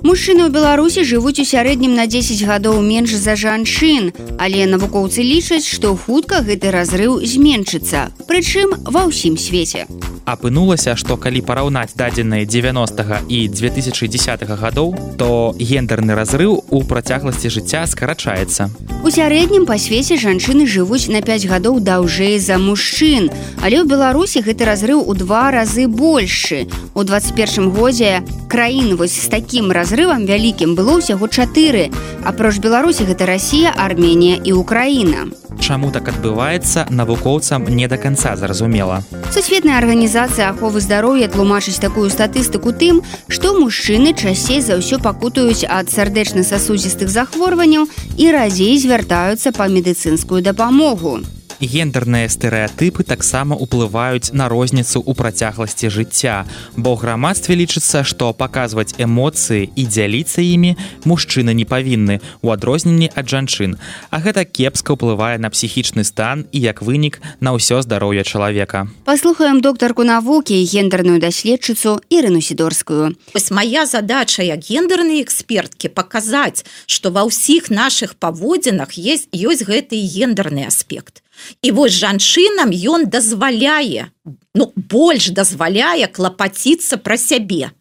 [0.02, 4.10] Мужчыны ў Беларусі жывуць у сярэднім на 10 гадоў менш за жанчын,
[4.42, 9.86] але навукоўцы лічаць, што хутка гэты разрыў зменшыцца, прычым ва ўсім свеце.
[10.26, 17.86] Апынулася, што калі параўнаць дадзеныя 90 і 2010 гадоў, то гендерны разрыў у працягласці жыцця
[17.86, 18.74] скарачаецца.
[19.06, 23.30] У сярэднім па свеце жанчыны жывуць на 5 гадоў даўжэй за мужчын,
[23.62, 26.66] але ў Беларусі гэты разрыў у два разы большы.
[26.94, 31.92] У 21 годзе краін вось з такім разрывам вялікім было ўсяго чатыры.
[32.24, 35.28] Апроч Беларусі гэта Расія, Арменія і Украіна.
[35.60, 39.04] Чаму так адбываецца навукоўцам не да канца зразумела.
[39.32, 45.92] Сусветная арганізацыя аховы здароўя тлумачыць такую статыстыку тым, што мужчыны часцей за ўсё пакутаюць ад
[45.92, 55.14] сардэчна-сасудзістых захворванняў і радзей звяртаюцца па медыцынскую дапамогу гендерныя стэеатыпы таксама ўплываюць на розніцу ў
[55.14, 56.46] працягласці жыцця.
[56.76, 63.30] Бо грамадстве лічыцца што паказваць эмоцыі і дзяліцца імі мужчыны не павінны у адрозненні ад
[63.30, 63.78] жанчын.
[64.10, 68.90] А гэта кепска ўплывае на псіхічны стан і як вынік на ўсё здароўе чалавека.
[69.06, 73.16] Паслухаем доктарку навукі гендерную даследчыцу ірыну сідорскую.
[73.34, 79.98] Вось моя задача як гендернай эксперткі паказаць што ва ўсіх наших паводзінах есть ёсць гэты
[80.02, 81.22] гендерны аспект
[81.62, 84.12] і вось жанчынам ён дазваляе
[84.54, 87.72] ну больш дазваляе клапаціцца пра сябе.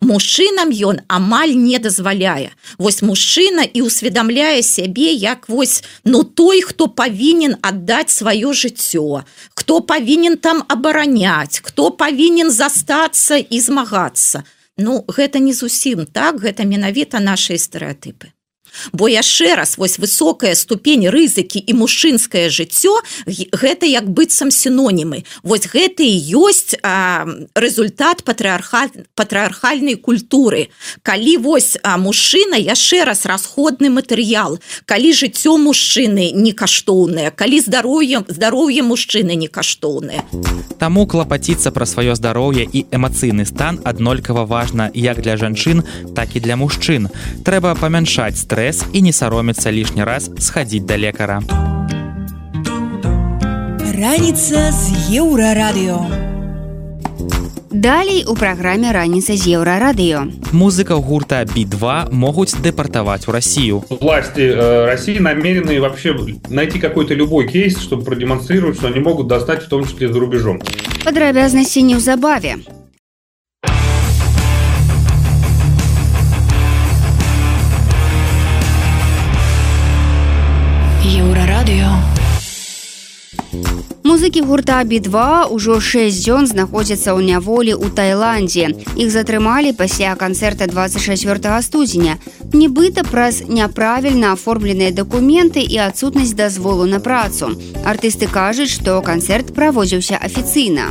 [0.00, 2.54] Мужчынам ён амаль не дазваляе.
[2.78, 9.80] Вось мужчына і усведамляе сябе як вось ну той хто павінен аддаць сваё жыццё хто
[9.80, 14.44] павінен там абараняць хто павінен застацца і змагацца.
[14.78, 18.37] Ну гэта не зусім так гэта менавіта наши стэеатыпы
[18.92, 25.24] бо яшчэ раз вось высокая ступень рызыкі і мужчынскае жыццё гэта як быццам сінонімы.
[25.42, 30.68] Вось гэта і ёсць а, результат патрыарха патрыархальнай культуры.
[31.02, 34.60] Калі вось а мужчына яшчэ раз расходны матэрыял.
[34.84, 40.22] Калі жыццё мужчыны не каштоўнае калі здароўе здароўе мужчыны не каштоўнае
[40.78, 45.82] Таму клапаціцца пра сваё здароўе і эмацыйны стан аднолькава важна як для жанчын
[46.14, 47.08] так і для мужчын.
[47.46, 51.39] Трэба памяншаць стресс стресс і не саромецца лішні раз схадзіць да лекара.
[53.95, 56.23] Раніца з еўрарадыё.
[57.71, 60.27] Далей у праграме раніца з еўрарадыё.
[60.51, 63.83] Музыкаў гурта Би-2 могуць депортовать в Россию.
[63.89, 66.15] Власти э, России намерены вообще
[66.49, 70.61] найти какой-то любой кейс, чтобы продемонстрировать, что они могут достать в том числе за рубежом.
[71.03, 72.55] Падрабязнасці неўзабаве.
[84.08, 88.72] Музыкі гурта Би-2 ўжо 6 дзён знаходзяцца ў няволі ў Тайландзе.
[88.96, 92.16] Іх затрымалі пасля канцэрта 24 студзеня.
[92.56, 97.52] Нібыта праз няправільна аформленыя дакументы і адсутнасць дазволу на працу.
[97.84, 100.88] Артысты кажуць, што канцэрт праводзіўся афіцыйна.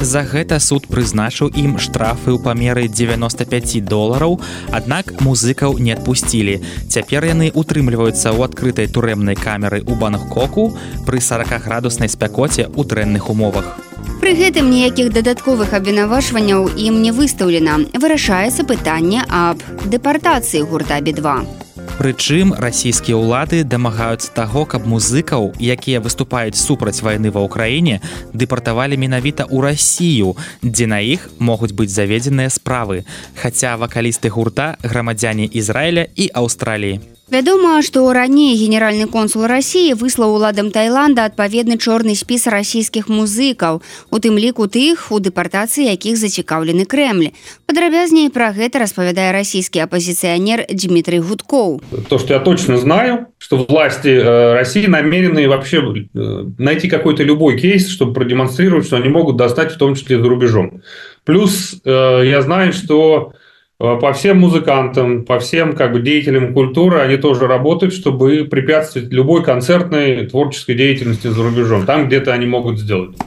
[0.00, 4.36] За гэта суд прызначыў ім штрафы ў памеры 95 долараў,
[4.68, 6.60] аднак музыкаў не адпусцілі.
[6.92, 10.76] Цяпер яны утрымліваюцца ў адкрытай турэмнай камеры ў Бангкоку
[11.08, 13.80] пры 40 градуснай спякоце ў дрэнных умовах.
[14.20, 17.88] Пры гэтым ніякіх дадатковых абвінавачванняў ім не выстаўлена.
[17.96, 21.65] Вырашаецца пытанне аб дэпартацыі гурта Би-2.
[21.96, 28.04] Прычым расійскія ўлады дамагаюцца таго, каб музыкаў, якія выступаюць супраць вайны ва ўкраіне,
[28.36, 33.08] дэпартавалі менавіта ў Расію, дзе на іх могуць быць заведзеныя справы.
[33.40, 37.15] Хаця вакалісты гурта грамадзяне Ізраіля і Аўстраліі.
[37.26, 43.82] Вядома, што раней генеральны консул рассіі выслаў уладам Тайланда адпаведны чорны спіс расійскіх музыкаў,
[44.14, 47.34] у тым ліку тых, у дэпартацыі якіх зацікаўлены крэмль.
[47.66, 51.82] Падрабязней пра гэта распавядае расійскі апозіцыянер Дмітрый Гудкоў.
[52.06, 57.58] То, что я точно знаю, что власти э, России намерены вообще э, найти какой-то любой
[57.58, 60.80] кейс, чтобы продемонстрировать, что они могут достать в том числе за рубежом.
[61.24, 63.45] Плюс э, я знаю, что Э,
[63.77, 69.43] по всем музыкантам, по всем как бы деятелям культуры, они тоже работают, чтобы препятствовать любой
[69.43, 73.17] концертной творческой деятельности за рубежом, там где-то они могут сделать.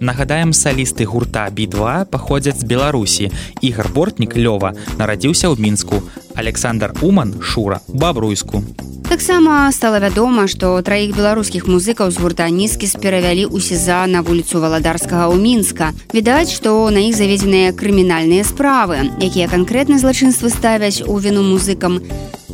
[0.00, 3.30] Нагадаем, солисты гурта Би-2 паходзяць з Беларусі.
[3.60, 6.00] Ігар Бортнік Лёва нарадзіўся ў Мінску.
[6.35, 8.63] Александр Уман Шура Бабруйску.
[9.09, 14.57] Таксама стала вядома, што траіх беларускіх музыкаў з гурта нізкіс перавялі ў сеза на вуліцу
[14.57, 15.93] валадарскага ў мінска.
[16.09, 22.01] Відаць, што на іх заведзеныя крымінальныя справы, якія канкрэтна злачынствы ставяць у віну музыкам,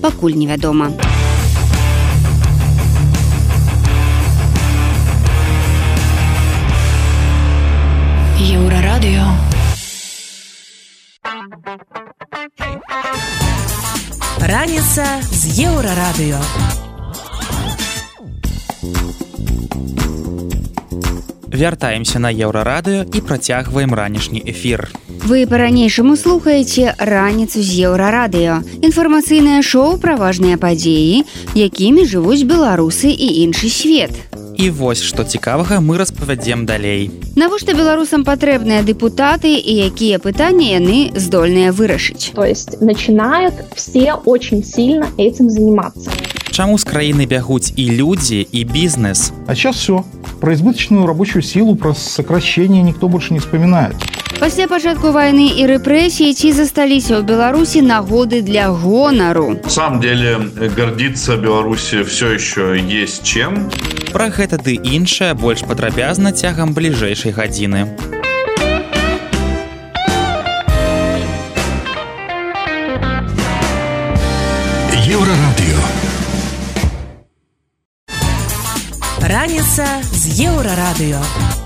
[0.03, 0.91] пакуль невядома.
[14.51, 16.35] Раніца з еўрарадыё.
[21.47, 24.91] Вяртаемся на еўрарадыё і працягваем ранішні эфір.
[25.23, 28.59] Вы па-ранейшаму слухаеце раніцу з еўрарадыё.
[28.83, 31.23] Інфармацыйнае шоу пра важныя падзеі,
[31.55, 34.11] якімі жывуць беларусы і іншы свет.
[34.59, 37.07] І вось што цікавага мы распавядзем далей.
[37.36, 42.32] Навошта беларусам патрэбныя дэпутаты і якія пытанні яны здольныя вырашыць.
[42.34, 46.10] То есть начинают все очень сильно этим заниматься.
[46.50, 49.32] Чаму з краіны бягуць і людзі і бізнес?
[49.46, 50.04] А сейчас все.
[50.40, 53.96] Про избыточную рабочую силу, про сокращение никто больше не вспоминает.
[54.40, 59.56] Пасля пачатку вайны і рэпрэсіі ці засталіся ў Беларусі нагоды для гонару.
[59.64, 60.36] На самом деле
[60.76, 63.70] гордиться Беларуси все еще есть чем.
[64.12, 66.76] Пра гэта ды іншае больш падрабязна цягам
[67.20, 67.80] бліжэйшай гадзіны.
[75.04, 75.80] Еўрарадыё.
[79.20, 81.59] Раніца з еўрарадыё.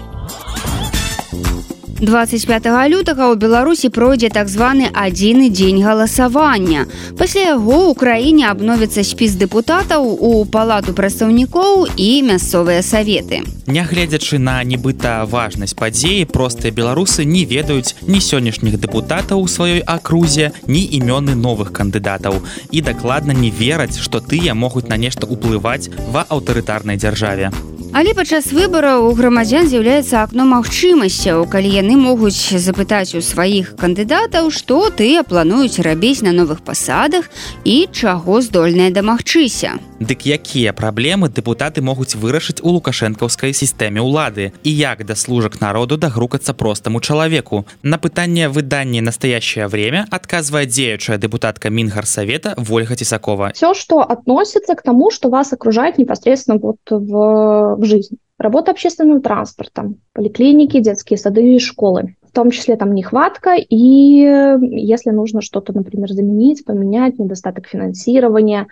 [1.96, 6.92] 25 лютага ў беларусі пройдзе так званы адзіны дзень галасавання.
[7.16, 13.48] Пасля яго ў краіне абновіцца спіс дэпутатаў у палату прадстаўнікоў і мясцовыя саветы.
[13.72, 20.52] Нягледзячы на нібыта важнасць падзеі простыя беларусы не ведаюць ні сённяшніх дэпутатаў у сваёй акрузе
[20.68, 22.44] ні імёны новых кандыдатаў.
[22.76, 27.56] І дакладна не вераць што тыя могуць на нешта ўплываць ва аўтарытарнай дзяржаве
[27.95, 34.51] Але падчас выбараў у грамадзян з'яўляецца акно магчымасцяў, калі яны могуць запытаць у сваіх кандыдатаў,
[34.55, 37.27] што тыя плануюць рабіць на новых пасадах
[37.65, 39.77] і чаго здольныя дамагчыся.
[40.01, 46.01] Дык якія праблемы дэпутаты могуць вырашыць у лукашэнкаўскай сістэме ўлады і як да служак народу
[46.01, 47.67] дагрукацца простаму чалавеку.
[47.83, 53.53] На пытанне выданні настоящее время адказвае дзеючая дэпутатка Мінгарсавета Вольга Тесакова.
[53.53, 58.18] Все, что относится к тому, что вас окружает непосредственно вот в, в жизни.
[58.38, 62.16] Работа общественным транспортом, поликлиники, детские сады и школы.
[62.22, 68.68] В том числе там нехватка, и если нужно что-то, например, заменить, поменять, недостаток финансирования,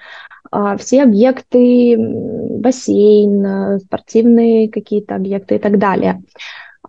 [0.51, 6.21] а, все объекты, бассейн, спортивные какие-то объекты и так далее.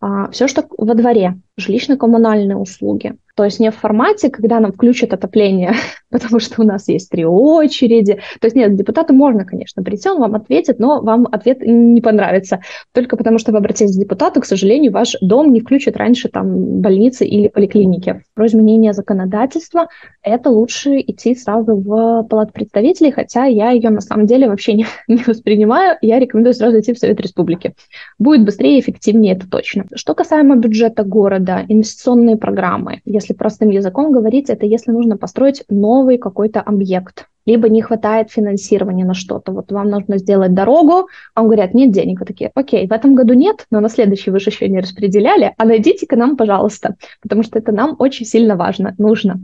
[0.01, 3.15] А, Все, что во дворе, жилищно-коммунальные услуги.
[3.37, 5.75] То есть не в формате, когда нам включат отопление,
[6.15, 8.21] потому что у нас есть три очереди.
[8.41, 12.61] То есть нет, депутату можно, конечно, прийти, он вам ответит, но вам ответ не понравится.
[12.93, 16.81] Только потому что вы обратились к депутату, к сожалению, ваш дом не включит раньше там
[16.81, 18.23] больницы или поликлиники.
[18.35, 19.89] Про изменение законодательства
[20.23, 24.87] это лучше идти сразу в палату представителей, хотя я ее на самом деле вообще не,
[25.09, 25.99] не воспринимаю.
[26.01, 27.75] Я рекомендую сразу идти в Совет Республики.
[28.21, 29.87] Будет быстрее и эффективнее, это точно.
[29.97, 36.04] Что касаемо бюджета города, инвестиционные программы, если простым языком говорить, это если нужно построить новый
[36.19, 39.53] какой-то объект, либо не хватает финансирования на что-то.
[39.53, 42.21] Вот вам нужно сделать дорогу, а вам говорят, нет денег.
[42.21, 45.55] Вы такие, окей, в этом году нет, но на следующий вы же еще не распределяли,
[45.57, 49.41] а найдите-ка нам, пожалуйста, потому что это нам очень сильно важно, нужно.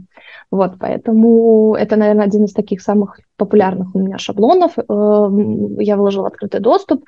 [0.51, 4.73] Вот, поэтому это, наверное, один из таких самых популярных у меня шаблонов.
[4.77, 7.05] Я вложила открытый доступ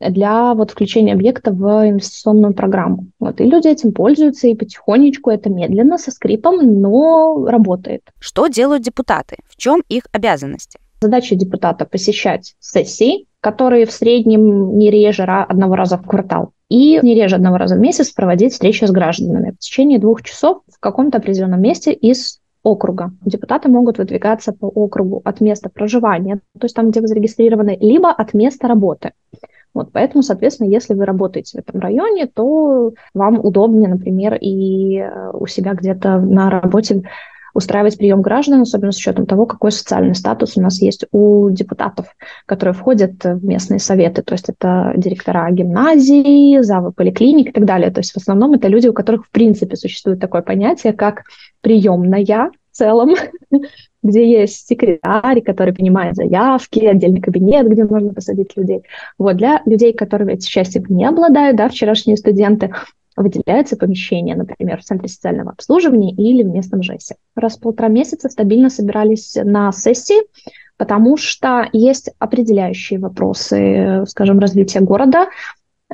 [0.00, 3.06] для вот включения объекта в инвестиционную программу.
[3.20, 8.02] Вот, и люди этим пользуются, и потихонечку это медленно, со скрипом, но работает.
[8.18, 9.36] Что делают депутаты?
[9.48, 10.80] В чем их обязанности?
[11.00, 17.14] Задача депутата посещать сессии, которые в среднем не реже одного раза в квартал, и не
[17.14, 21.18] реже одного раза в месяц проводить встречи с гражданами в течение двух часов в каком-то
[21.18, 23.12] определенном месте из округа.
[23.24, 28.10] Депутаты могут выдвигаться по округу от места проживания, то есть там, где вы зарегистрированы, либо
[28.10, 29.12] от места работы.
[29.72, 35.00] Вот, поэтому, соответственно, если вы работаете в этом районе, то вам удобнее, например, и
[35.32, 37.02] у себя где-то на работе
[37.54, 42.06] устраивать прием граждан, особенно с учетом того, какой социальный статус у нас есть у депутатов,
[42.46, 44.22] которые входят в местные советы.
[44.22, 47.90] То есть это директора гимназии, завы поликлиник и так далее.
[47.90, 51.22] То есть в основном это люди, у которых в принципе существует такое понятие, как
[51.60, 52.20] приемная
[52.72, 53.14] в целом,
[54.02, 58.82] где есть секретарь, который принимает заявки, отдельный кабинет, где можно посадить людей.
[59.18, 62.72] Вот для людей, которые эти счастьем не обладают, да, вчерашние студенты,
[63.22, 67.16] выделяется помещение, например, в Центре социального обслуживания или в местном ЖЭСе.
[67.34, 70.22] Раз в полтора месяца стабильно собирались на сессии,
[70.76, 75.26] потому что есть определяющие вопросы, скажем, развития города,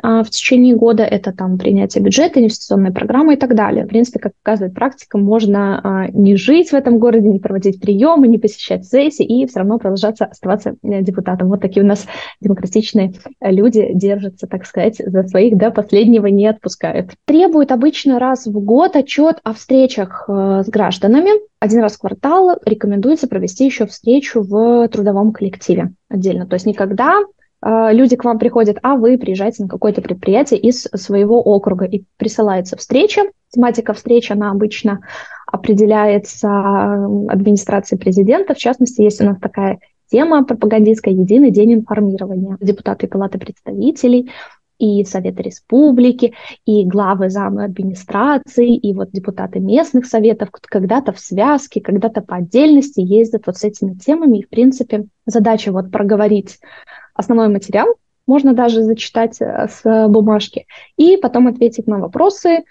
[0.02, 1.02] в течение года.
[1.04, 3.84] Это там принятие бюджета, инвестиционная программа и так далее.
[3.84, 8.28] В принципе, как показывает практика, можно а, не жить в этом городе, не проводить приемы,
[8.28, 11.48] не посещать сессии и все равно продолжаться оставаться э, депутатом.
[11.48, 12.06] Вот такие у нас
[12.40, 17.12] демократичные люди держатся, так сказать, за своих до последнего не отпускают.
[17.24, 21.30] Требуют обычно раз в год отчет о встречах э, с гражданами.
[21.58, 26.46] Один раз в квартал рекомендуется провести еще встречу в трудовом коллективе отдельно.
[26.46, 27.35] То есть никогда э,
[27.92, 32.76] люди к вам приходят, а вы приезжаете на какое-то предприятие из своего округа и присылается
[32.76, 33.22] встреча.
[33.50, 35.00] Тематика встречи, она обычно
[35.46, 36.48] определяется
[37.28, 38.54] администрацией президента.
[38.54, 39.78] В частности, есть у нас такая
[40.10, 42.56] тема пропагандистская «Единый день информирования».
[42.60, 44.30] Депутаты Палаты представителей
[44.78, 46.34] и Советы Республики,
[46.66, 53.00] и главы замы администрации, и вот депутаты местных советов когда-то в связке, когда-то по отдельности
[53.00, 54.38] ездят вот с этими темами.
[54.38, 56.58] И, в принципе, задача вот проговорить
[57.16, 57.86] основной материал,
[58.26, 62.64] можно даже зачитать э, с бумажки, и потом ответить на вопросы,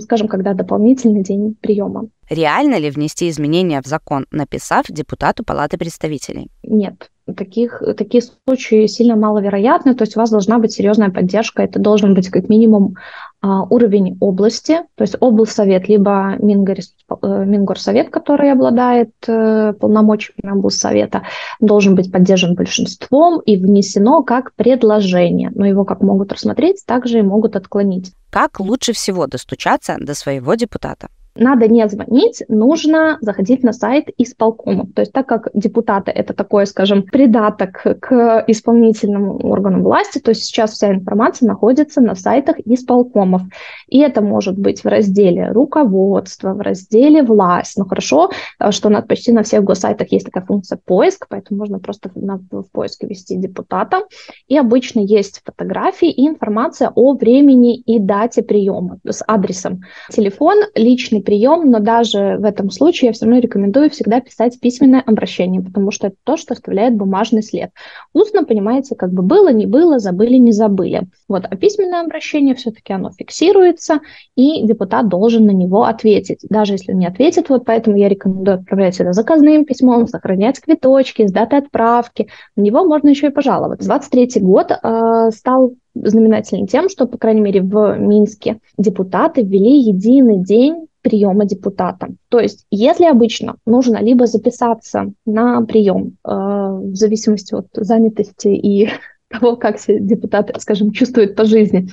[0.00, 2.08] скажем, когда дополнительный день приема.
[2.30, 6.48] Реально ли внести изменения в закон, написав депутату Палаты представителей?
[6.62, 11.78] Нет, таких, такие случаи сильно маловероятны, то есть у вас должна быть серьезная поддержка, это
[11.78, 12.96] должен быть как минимум
[13.44, 21.22] уровень области, то есть облсовет, либо э, Мингорсовет, который обладает э, полномочиями облсовета,
[21.60, 27.22] должен быть поддержан большинством и внесено как предложение, но его как могут рассмотреть, также и
[27.22, 28.12] могут отклонить.
[28.30, 31.08] Как лучше всего достучаться до своего депутата?
[31.36, 34.86] Надо не звонить, нужно заходить на сайт исполкома.
[34.94, 40.72] То есть так как депутаты— это такой, скажем, придаток к исполнительному органу власти, то сейчас
[40.72, 43.42] вся информация находится на сайтах исполкомов.
[43.88, 47.76] И это может быть в разделе руководство, в разделе власть.
[47.76, 48.30] Но хорошо,
[48.60, 52.40] э, что на, почти на всех госсайтах есть такая функция поиск, поэтому можно просто на,
[52.50, 54.02] в поиске ввести депутата.
[54.46, 59.80] И обычно есть фотографии и информация о времени и дате приема с адресом.
[60.10, 65.00] Телефон, личный прием, но даже в этом случае я все равно рекомендую всегда писать письменное
[65.00, 67.70] обращение, потому что это то, что оставляет бумажный след.
[68.12, 71.02] Устно, понимаете, как бы было, не было, забыли, не забыли.
[71.28, 74.00] Вот, а письменное обращение все-таки оно фиксируется,
[74.36, 76.40] и депутат должен на него ответить.
[76.48, 81.26] Даже если он не ответит, вот поэтому я рекомендую отправлять это заказным письмом, сохранять квиточки
[81.26, 82.28] с датой отправки.
[82.56, 83.88] На него можно еще и пожаловаться.
[83.88, 90.38] 23 год э, стал знаменательным тем, что, по крайней мере, в Минске депутаты ввели единый
[90.38, 92.08] день приема депутата.
[92.30, 98.88] То есть, если обычно нужно либо записаться на прием э, в зависимости от занятости и
[99.28, 101.88] того, как себя депутат, скажем, чувствует по жизни,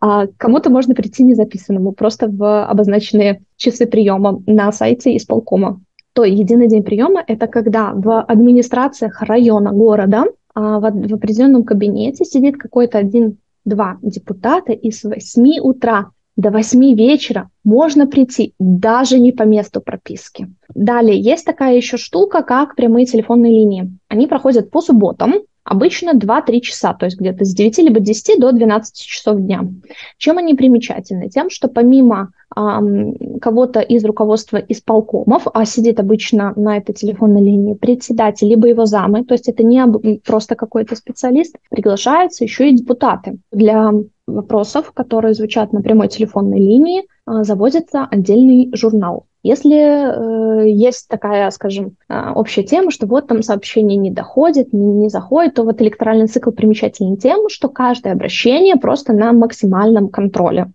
[0.00, 5.80] а кому-то можно прийти незаписанному, просто в обозначенные часы приема на сайте исполкома.
[6.14, 12.24] То единый день приема– это когда в администрациях района, города а, в, в определенном кабинете
[12.24, 19.32] сидит какой-то один-два депутата и с 8 утра до 8 вечера можно прийти даже не
[19.32, 20.48] по месту прописки.
[20.74, 23.96] Далее есть такая еще штука, как прямые телефонные линии.
[24.08, 25.34] Они проходят по субботам,
[25.64, 29.62] обычно 2-3 часа, то есть где-то с 9 либо 10 до 12 часов дня.
[30.18, 31.28] Чем они примечательны?
[31.28, 38.48] Тем, что помимо кого-то из руководства исполкомов, а сидит обычно на этой телефонной линии председатель,
[38.48, 39.84] либо его замы, то есть это не
[40.24, 43.92] просто какой-то специалист, приглашаются еще и депутаты для
[44.26, 49.26] вопросов, которые звучат на прямой телефонной линии, а, заводится отдельный журнал.
[49.42, 54.88] Если э, есть такая, скажем, э, общая тема, что вот там сообщение не доходит, не,
[54.88, 60.72] не заходит, то вот электоральный цикл примечателен тем, что каждое обращение просто на максимальном контроле.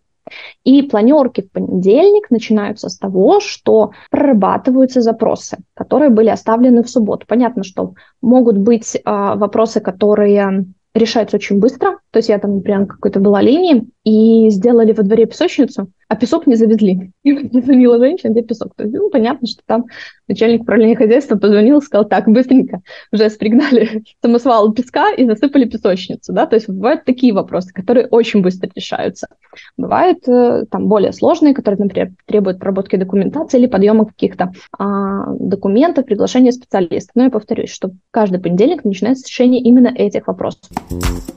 [0.63, 7.25] И планерки в понедельник начинаются с того, что прорабатываются запросы, которые были оставлены в субботу.
[7.27, 11.99] Понятно, что могут быть э, вопросы, которые решаются очень быстро.
[12.11, 16.47] То есть я там, например, какой-то была линии, и сделали во дворе песочницу, а песок
[16.47, 17.11] не завезли.
[17.23, 18.73] И позвонила женщина, где песок.
[18.75, 19.85] То есть, ну, понятно, что там
[20.27, 22.81] начальник управления хозяйства позвонил и сказал, так, быстренько,
[23.11, 28.41] уже спригнали самосвал песка и засыпали песочницу, да, то есть бывают такие вопросы, которые очень
[28.41, 29.27] быстро решаются.
[29.77, 36.05] Бывают э, там более сложные, которые, например, требуют проработки документации или подъема каких-то а, документов,
[36.05, 37.11] приглашения специалистов.
[37.15, 40.61] Но я повторюсь, что каждый понедельник начинается решение именно этих вопросов.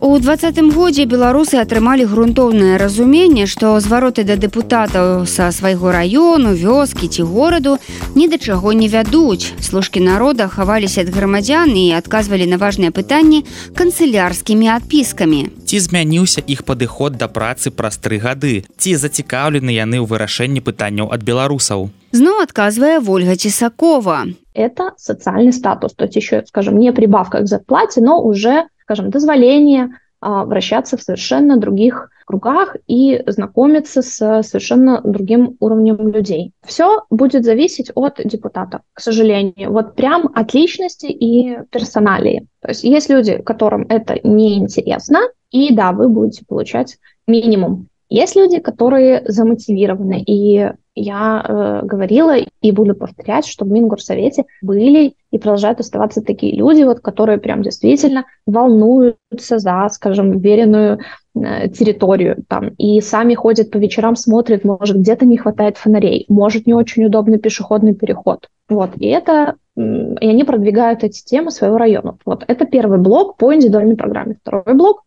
[0.01, 2.05] У 20 годзе беларусы атрымалі
[2.54, 7.82] грунтоўнае разуменне, што звароты да дэпутатаў са свайго раёну, вёскі ці гораду
[8.14, 9.50] ні да чаго не вядуць.
[9.58, 15.50] Служкі народа хаваліся ад грамадзян і адказвалі на важныя пытанні канцылярскімі адпіскамі.
[15.66, 18.62] Ці змяніўся іх падыход да працы праз тры гады.
[18.78, 21.90] Ці зацікаўлены яны ў вырашэнні пытанняў ад беларусаў.
[22.14, 24.30] Зноў адказвае Вольга Цісакова.
[24.54, 29.86] Это социальный статус, то есть еще, скажем, не прибавка к зарплате, но уже, скажем, дозволение
[29.86, 36.53] а, вращаться в совершенно других кругах и знакомиться с совершенно другим уровнем людей.
[36.65, 39.73] Все будет зависеть от депутата, к сожалению.
[39.73, 42.47] Вот прям от личности и персоналии.
[42.61, 45.21] То есть есть люди, которым это неинтересно,
[45.51, 46.97] и да, вы будете получать
[47.27, 47.89] минимум.
[48.09, 55.15] Есть люди, которые замотивированы, и я э, говорила и буду повторять, что в Мингорсовете были
[55.35, 61.01] и продолжают оставаться такие люди, вот, которые прям действительно волнуются за, скажем, веренную
[61.35, 66.69] э, территорию там, и сами ходят по вечерам, смотрят, может, где-то не хватает фонарей, может,
[66.69, 68.49] не очень удобный пешеходный переход.
[68.69, 69.81] Вот, и это и
[70.29, 72.17] они продвигают эти темы своего района.
[72.25, 74.37] Вот это первый блок по индивидуальной программе.
[74.41, 75.03] Второй блок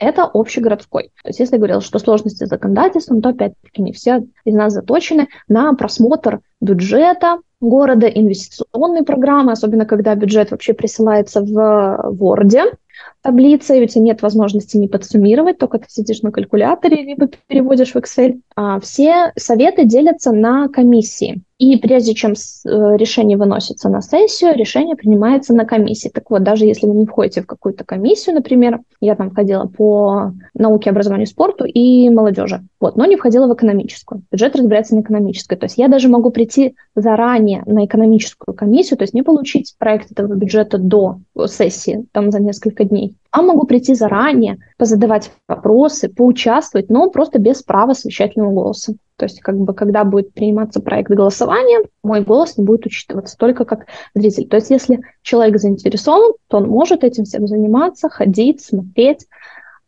[0.00, 1.12] это общегородской.
[1.22, 4.72] То есть если я говорила, что сложности с законодательством, то опять-таки не все из нас
[4.72, 12.76] заточены на просмотр бюджета города, инвестиционной программы, особенно когда бюджет вообще присылается в Word,
[13.22, 17.92] таблица, и у тебя нет возможности не подсуммировать, только ты сидишь на калькуляторе, либо переводишь
[17.92, 18.40] в Excel.
[18.56, 21.42] А все советы делятся на комиссии.
[21.60, 26.08] И прежде чем э, решение выносится на сессию, решение принимается на комиссии.
[26.08, 30.32] Так вот, даже если вы не входите в какую-то комиссию, например, я там входила по
[30.54, 34.22] науке, образованию, спорту и молодежи, вот, но не входила в экономическую.
[34.32, 35.56] Бюджет разбирается на экономической.
[35.56, 40.12] То есть я даже могу прийти заранее на экономическую комиссию, то есть не получить проект
[40.12, 46.90] этого бюджета до сессии, там за несколько дней, а могу прийти заранее, позадавать вопросы, поучаствовать,
[46.90, 48.94] но просто без права совещательного голоса.
[49.16, 53.64] То есть, как бы, когда будет приниматься проект голосования, мой голос не будет учитываться только
[53.64, 54.48] как зритель.
[54.48, 59.26] То есть, если человек заинтересован, то он может этим всем заниматься, ходить, смотреть.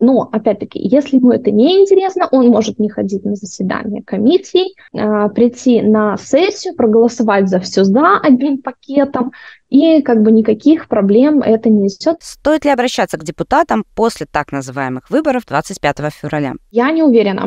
[0.02, 5.28] Но, опять-таки, если ему это не интересно, он может не ходить на заседание комиссий, э,
[5.28, 9.30] прийти на сессию, проголосовать за все за одним пакетом,
[9.70, 12.16] и как бы никаких проблем это не несет.
[12.20, 16.54] Стоит ли обращаться к депутатам после так называемых выборов 25 февраля?
[16.72, 17.46] Я не уверена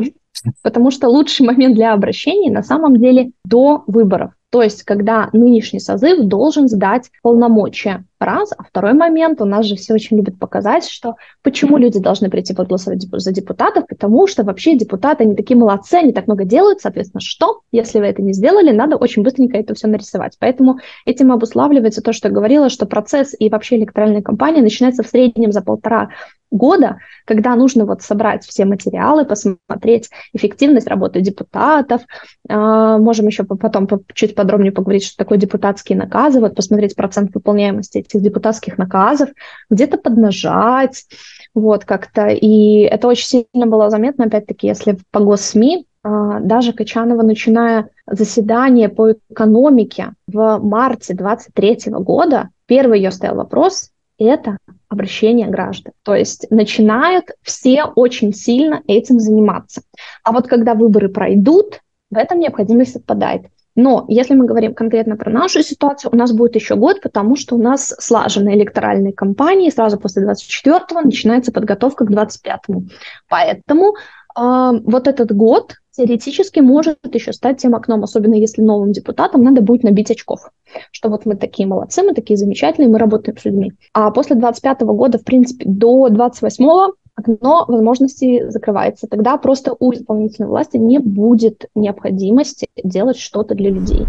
[0.62, 4.32] потому что лучший момент для обращения на самом деле до выборов.
[4.50, 8.04] То есть, когда нынешний созыв должен сдать полномочия.
[8.18, 8.52] Раз.
[8.56, 12.54] А второй момент, у нас же все очень любят показать, что почему люди должны прийти
[12.54, 17.20] проголосовать за депутатов, потому что вообще депутаты, они такие молодцы, они так много делают, соответственно,
[17.20, 20.36] что, если вы это не сделали, надо очень быстренько это все нарисовать.
[20.38, 25.08] Поэтому этим обуславливается то, что я говорила, что процесс и вообще электоральная кампания начинается в
[25.08, 26.08] среднем за полтора
[26.50, 32.02] года, когда нужно вот собрать все материалы, посмотреть эффективность работы депутатов.
[32.48, 37.98] А, можем еще потом чуть подробнее поговорить, что такое депутатские наказы, вот посмотреть процент выполняемости
[38.06, 39.30] этих депутатских наказов,
[39.70, 41.06] где-то поднажать,
[41.54, 42.28] вот как-то.
[42.28, 48.88] И это очень сильно было заметно, опять-таки, если по госсми а, даже Качанова, начиная заседание
[48.88, 55.92] по экономике в марте 23 года, первый ее стоял вопрос– это обращение граждан.
[56.02, 59.82] То есть начинают все очень сильно этим заниматься.
[60.22, 61.80] А вот когда выборы пройдут,
[62.10, 63.46] в этом необходимость отпадает.
[63.76, 67.56] Но если мы говорим конкретно про нашу ситуацию, у нас будет еще год, потому что
[67.56, 72.84] у нас слажены электоральные кампании, сразу после 24-го начинается подготовка к 25-му.
[73.28, 79.42] Поэтому э, вот этот год теоретически может еще стать тем окном, особенно если новым депутатам
[79.42, 80.50] надо будет набить очков,
[80.90, 83.72] что вот мы такие молодцы, мы такие замечательные, мы работаем с людьми.
[83.92, 89.07] А после 25 года, в принципе, до 28 окно возможностей закрывается.
[89.07, 94.07] Тогда просто у исполнительной власти не будет необходимости делать что-то для людей.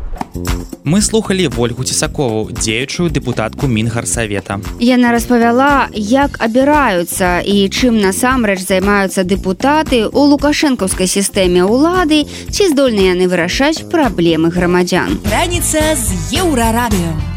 [0.85, 4.61] Мы слухали Вольгу Цісакову, дзеючую дэпутатку Мінгарсавета.
[4.81, 13.15] Яна распавяла, як абіраюцца і чым насамрэч займаюцца дэпутаты у лукашэнкаўскай сістэме ўлады, ці здольны
[13.15, 15.23] яны вырашаць праблемы грамадзян.
[15.31, 17.36] Раніца з еўрарадыё.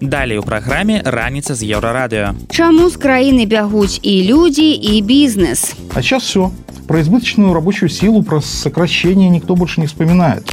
[0.00, 2.34] Далей у праграме раніца з еўрарадыо.
[2.50, 5.74] Чаму з краіны бягуць і людзі і бізнес?
[5.94, 6.50] А сейчас все.
[6.88, 10.50] Про избыточную рабочую силу, про сокращение никто больше не вспоминает.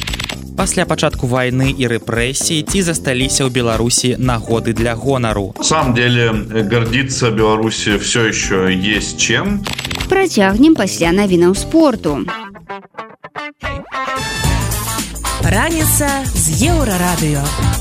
[0.60, 5.56] Пасля пачатку вайны і рэпрэсіі ці засталіся ў Беларусі нагоды для гонару.
[5.58, 6.34] На самом деле
[6.68, 9.64] гордиться Беларуси все еще есть чем.
[10.10, 12.28] Працягнем пасля навінаў спорту.
[15.48, 17.73] Раніца з еўрарадыё.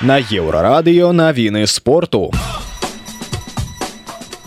[0.00, 2.32] На еўрарадыё навіны спорту.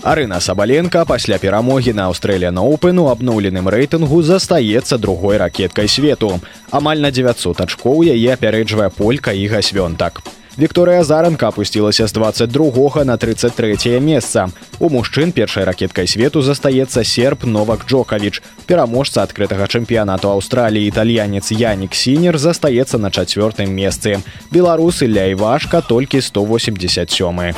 [0.01, 6.41] Арына Сабаленко пасля перамогі на Аўстраліян Оупен у абноўленым рэйтынгу застаецца другой ракеткай свету.
[6.71, 10.25] Амаль на 900 ачкоў яе апярэджвае полька і гасвёнтак.
[10.58, 14.48] Вікторыя Заранка апусцілася з 22 на 33 месца.
[14.78, 18.42] У мужчын першай ракеткай свету застаецца серп Новак Джокавіч.
[18.66, 24.18] Пераможца адкрытага чэмпіянату Аўстраліі італьянец Янік Сінер застаецца на чацвёртым месцы.
[24.50, 27.54] Беларусы ля Івашка толькі 187.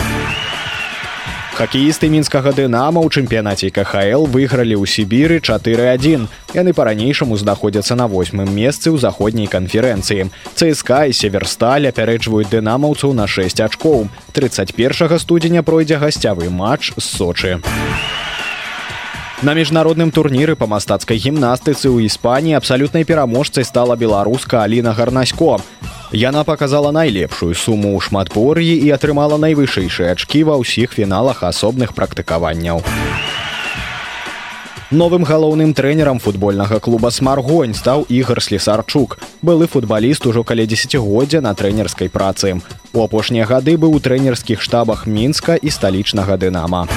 [1.56, 6.28] Хакеісты мінскага дынама ў чэмпіянаце КХл выйгралі ў Сібіры 4-1.
[6.52, 10.28] Яны па-ранейшаму знаходзяцца на восьмым месцы ў заходняй канферэнцыі.
[10.52, 14.12] ЦСК і северсталь апярэджваюць дынамаўцаў на 6 ачкоў.
[14.36, 17.64] 31 студзеня пройдзе гасцявы матч з Сочы.
[19.40, 25.64] На міжнародным турніры па мастацкай гімнастыцы ў Іспаніі абсалютнай пераможцай стала беларуска Аліна гарнасько.
[26.16, 32.80] Яна показала найлепшую суму ў шматпор'і і атрымала найвышэйшыя ачкі ва ўсіх фіналах асобных практыкаванняў.
[34.96, 39.20] Новым галоўным трэнерам футбольнага клуба смаргонь стаў ігор слесарчук.
[39.44, 42.64] Былы футбаліст ужо каля десятгоддзя на трэнерскай працы.
[42.96, 46.88] У апошнія гады быў у трэнерскіх штабах мінска і сталічнага дынама.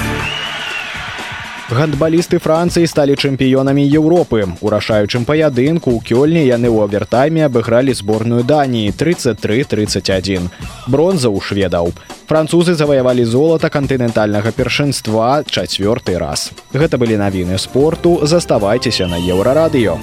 [1.69, 4.57] Гандбалісты Францыі сталі чэмпіёнамі Еўропы.
[4.57, 10.49] У рашаючым паядынку ў кёльні яны ў авертайме абыгралі зборную Даніі 33-31.
[10.89, 11.93] Бронза ў шведаў.
[12.25, 16.49] Французы заваявалі золата кантынентальнага першынства чацвёрты раз.
[16.73, 20.01] Гэта былі навіны спорту, заставайцеся на еўрарадыё.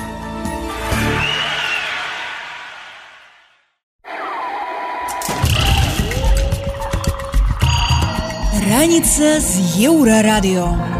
[8.70, 10.95] Раніца з еўрарадыё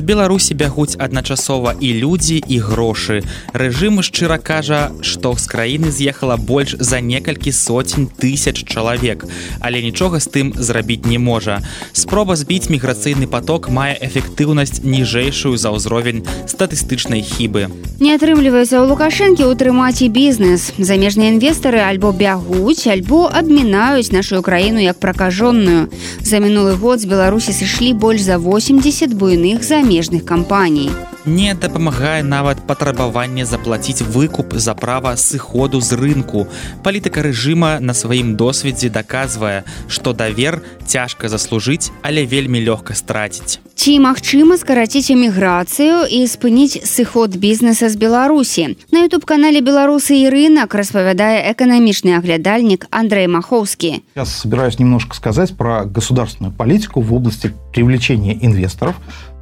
[0.00, 3.20] з беларусі бягуць адначасова і людзі і грошы.
[3.52, 9.28] Рэжым шчыра кажа што з краіны з'ехала больш за некалькі соцень тысяч чалавек
[9.60, 11.60] але нічога з тым зрабіць не можа.
[11.92, 17.68] Спроба збіць міграцыйны поток мае эфектыўнасць ніжэйшую за ўзровень статыстычнай хібы.
[18.00, 20.72] Не атрымліваецца ў лукашэнкі ўтрымаць і бізнес.
[20.80, 25.92] Замежныя інвестары альбо бягуць альбо адмінаюць нашу краіну як пракажонную.
[26.24, 30.89] За мінулы год з беларусі сышлі больш за 80 буйных за замежных кампаній.
[31.25, 36.45] Не дапамагае нават патрабаванне заплаціць выкуп за права сыходу з рынку.
[36.85, 43.57] Палітыка рэжыма на сваім досведзе даказвае, што давер цяжка заслужыць, але вельмі лёгка страціць.
[43.73, 48.77] Ці магчыма скараціць эміграцыю і спыніць сыход бізнеса з Беларусі.
[48.93, 54.05] На YouTube-канале беларусы і рынок распавядае эканамічны аглядальнік Андрей Махоўскі.
[54.15, 58.93] Я собираюсь немножко сказать про государственную политику в области привлечения инвесторов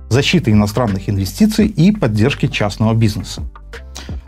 [0.09, 3.43] защиты иностранных инвестиций и поддержки частного бизнеса.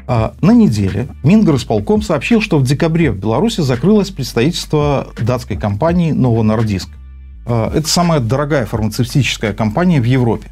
[0.06, 6.88] А, на неделе Мингорисполком сообщил, что в декабре в Беларуси закрылось представительство датской компании Nordisk.
[7.46, 10.48] А, это самая дорогая фармацевтическая компания в Европе.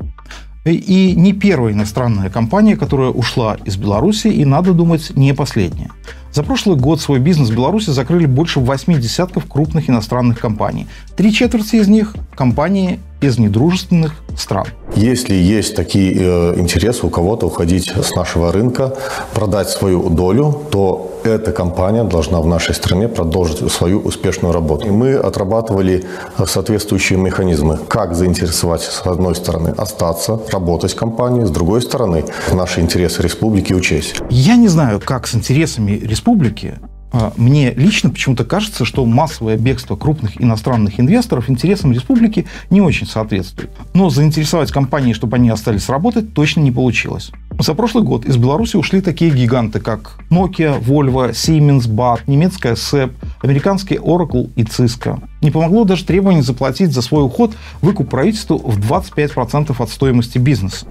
[0.64, 5.90] И не первая иностранная компания, которая ушла из Беларуси, и, надо думать, не последняя.
[6.32, 10.86] За прошлый год свой бизнес в Беларуси закрыли больше 8 десятков крупных иностранных компаний.
[11.16, 14.66] Три четверти из них– компании из недружественных стран.
[14.94, 18.96] Если есть такие э, интересы у кого-то уходить с нашего рынка,
[19.34, 24.86] продать свою долю, то эта компания должна в нашей стране продолжить свою успешную работу.
[24.86, 26.04] И мы отрабатывали
[26.46, 32.80] соответствующие механизмы, как заинтересовать, с одной стороны, остаться, работать в компании, с другой стороны, наши
[32.80, 34.16] интересы республики учесть.
[34.30, 36.78] Я не знаю, как с интересами республики
[37.36, 43.70] мне лично почему-то кажется, что массовое бегство крупных иностранных инвесторов интересам республики не очень соответствует.
[43.94, 47.30] Но заинтересовать компании, чтобы они остались работать, точно не получилось.
[47.60, 53.10] За прошлый год из Беларуси ушли такие гиганты, как Nokia, Volvo, Siemens, BAT, немецкая SEP,
[53.42, 55.20] американский Oracle и Cisco.
[55.42, 57.50] Не помогло даже требование заплатить за свой уход
[57.82, 60.86] выкуп правительству в 25% от стоимости бизнеса.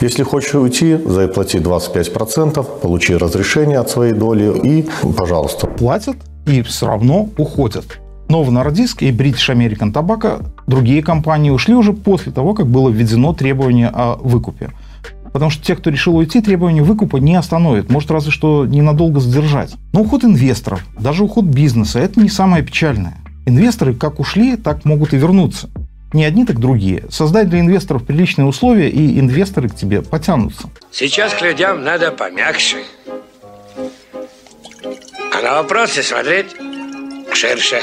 [0.00, 4.88] Если хочешь уйти, заплати 25%, получи разрешение от своей доли и,
[5.18, 5.66] пожалуйста.
[5.66, 8.00] Платят и все равно уходят.
[8.28, 13.34] Novo Nordisk и British American Tobacco, другие компании, ушли уже после того, как было введено
[13.34, 14.72] требование о выкупе.
[15.36, 17.90] Потому что те, кто решил уйти, требования выкупа не остановит.
[17.90, 19.74] Может, разве что ненадолго задержать.
[19.92, 23.18] Но уход инвесторов, даже уход бизнеса, это не самое печальное.
[23.44, 25.68] Инвесторы как ушли, так могут и вернуться.
[26.14, 27.04] Не одни, так другие.
[27.10, 30.70] Создать для инвесторов приличные условия, и инвесторы к тебе потянутся.
[30.90, 32.78] Сейчас к людям надо помягче.
[35.34, 36.56] А на вопросы смотреть
[37.34, 37.76] ширше.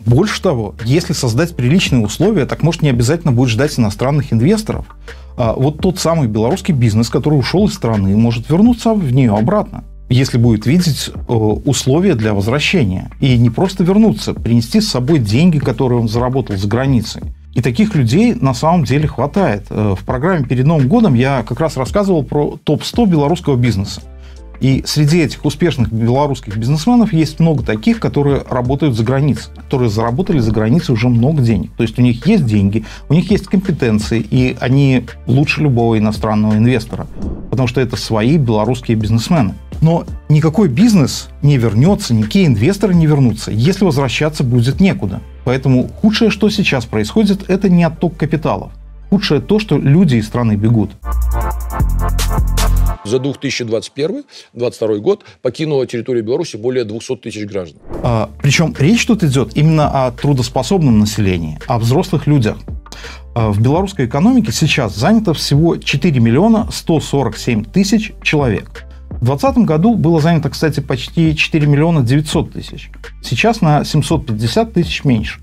[0.00, 4.84] Больше того, если создать приличные условия, так может не обязательно будет ждать иностранных инвесторов.
[5.38, 9.84] А вот тот самый белорусский бизнес, который ушел из страны, может вернуться в нее обратно
[10.10, 13.10] если будет видеть э, условия для возвращения.
[13.20, 17.22] И не просто вернуться, принести с собой деньги, которые он заработал за границей.
[17.54, 19.66] И таких людей на самом деле хватает.
[19.68, 24.00] Э, в программе перед Новым годом я как раз рассказывал про топ-100 белорусского бизнеса.
[24.60, 30.40] И среди этих успешных белорусских бизнесменов есть много таких, которые работают за границей, которые заработали
[30.40, 31.70] за границей уже много денег.
[31.76, 36.54] То есть у них есть деньги, у них есть компетенции, и они лучше любого иностранного
[36.54, 37.06] инвестора,
[37.50, 39.54] потому что это свои белорусские бизнесмены.
[39.80, 45.20] Но никакой бизнес не вернется, никакие инвесторы не вернутся, если возвращаться будет некуда.
[45.44, 48.72] Поэтому худшее, что сейчас происходит, это не отток капиталов.
[49.08, 50.90] Худшее то, что люди из страны бегут
[53.04, 57.80] за 2021-2022 год покинуло территорию Беларуси более 200 тысяч граждан.
[58.02, 62.56] А, причем речь тут идет именно о трудоспособном населении, о взрослых людях.
[63.34, 68.84] А, в белорусской экономике сейчас занято всего 4 миллиона 147 тысяч человек.
[69.20, 72.90] В 2020 году было занято, кстати, почти 4 миллиона 900 тысяч.
[73.22, 75.40] Сейчас на 750 тысяч меньше.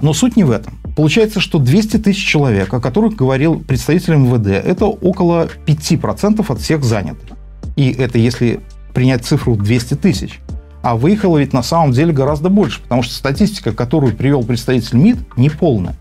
[0.00, 0.78] Но суть не в этом.
[0.96, 6.82] Получается, что 200 тысяч человек, о которых говорил представитель МВД, это около 5% от всех
[6.84, 7.36] занятых.
[7.76, 8.60] И это если
[8.94, 10.40] принять цифру 200 тысяч.
[10.82, 15.36] А выехало ведь на самом деле гораздо больше, потому что статистика, которую привел представитель МИД,
[15.36, 15.96] не полная.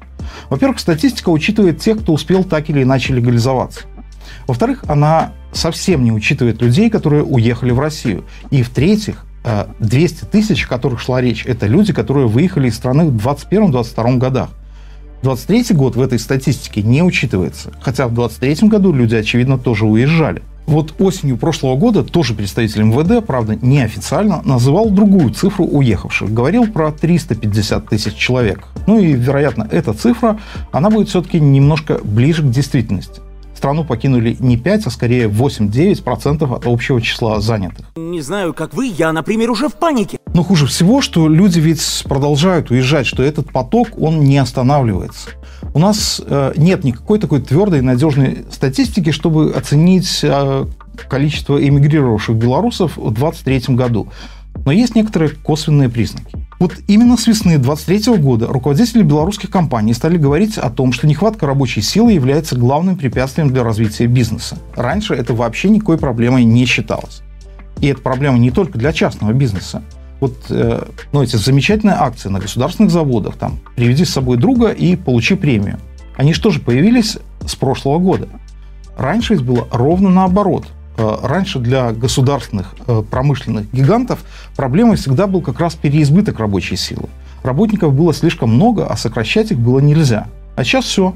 [0.49, 3.81] Во-первых, статистика учитывает тех, кто успел так или иначе легализоваться.
[4.47, 8.23] Во-вторых, она совсем не учитывает людей, которые уехали в Россию.
[8.49, 9.25] И в-третьих,
[9.79, 14.17] 200 э, тысяч, о которых шла речь, это люди, которые выехали из страны в 2021-2022
[14.17, 14.49] годах.
[15.23, 20.41] 23 год в этой статистике не учитывается, хотя в 23 году люди, очевидно, тоже уезжали.
[20.67, 26.33] Вот осенью прошлого года тоже представитель МВД, правда, неофициально, называл другую цифру уехавших.
[26.33, 28.63] Говорил про 350 тысяч человек.
[28.87, 30.39] Ну и, вероятно, эта цифра,
[30.71, 33.21] она будет все-таки немножко ближе к действительности
[33.57, 37.87] страну покинули не 5, а скорее 8-9% от общего числа занятых.
[37.95, 40.19] Не знаю, как вы, я, например, уже в панике.
[40.33, 45.29] Но хуже всего, что люди ведь продолжают уезжать, что этот поток, он не останавливается.
[45.73, 50.65] У нас э, нет никакой такой твердой и надежной статистики, чтобы оценить э,
[51.09, 54.07] количество эмигрировавших белорусов в 2023 году.
[54.65, 56.44] Но есть некоторые косвенные признаки.
[56.65, 61.45] Вот именно с весны 23 года руководители белорусских компаний стали говорить о том, что нехватка
[61.45, 64.57] рабочей силы является главным препятствием для развития бизнеса.
[64.75, 67.21] Раньше это вообще никакой проблемой не считалось.
[67.81, 69.83] И это проблема не только для частного бизнеса.
[70.19, 74.95] Вот э, ну, эти замечательные акции на государственных заводах, там, приведи с собой друга и
[74.95, 75.77] получи премию.
[76.17, 78.27] Они что же появились с прошлого года?
[78.97, 80.65] Раньше было ровно наоборот.
[80.97, 84.19] Э, раньше для государственных э, промышленных гигантов
[84.55, 87.09] проблемой всегда был как раз переизбыток рабочей силы.
[87.43, 90.27] Работников было слишком много, а сокращать их было нельзя.
[90.55, 91.13] А сейчас все.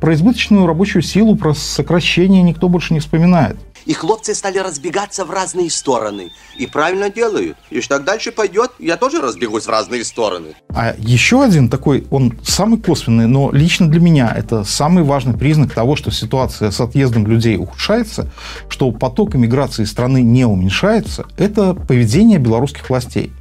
[0.00, 3.56] Про избыточную рабочую силу, про сокращение никто больше не вспоминает.
[3.86, 6.30] И хлопцы стали разбегаться в разные стороны.
[6.58, 7.56] И правильно делают.
[7.70, 10.54] И так дальше пойдет, я тоже разбегусь в разные стороны.
[10.68, 15.72] А еще один такой, он самый косвенный, но лично для меня это самый важный признак
[15.72, 18.30] того, что ситуация с отъездом людей ухудшается,
[18.68, 23.32] что поток иммиграции страны не уменьшается, это поведение белорусских властей.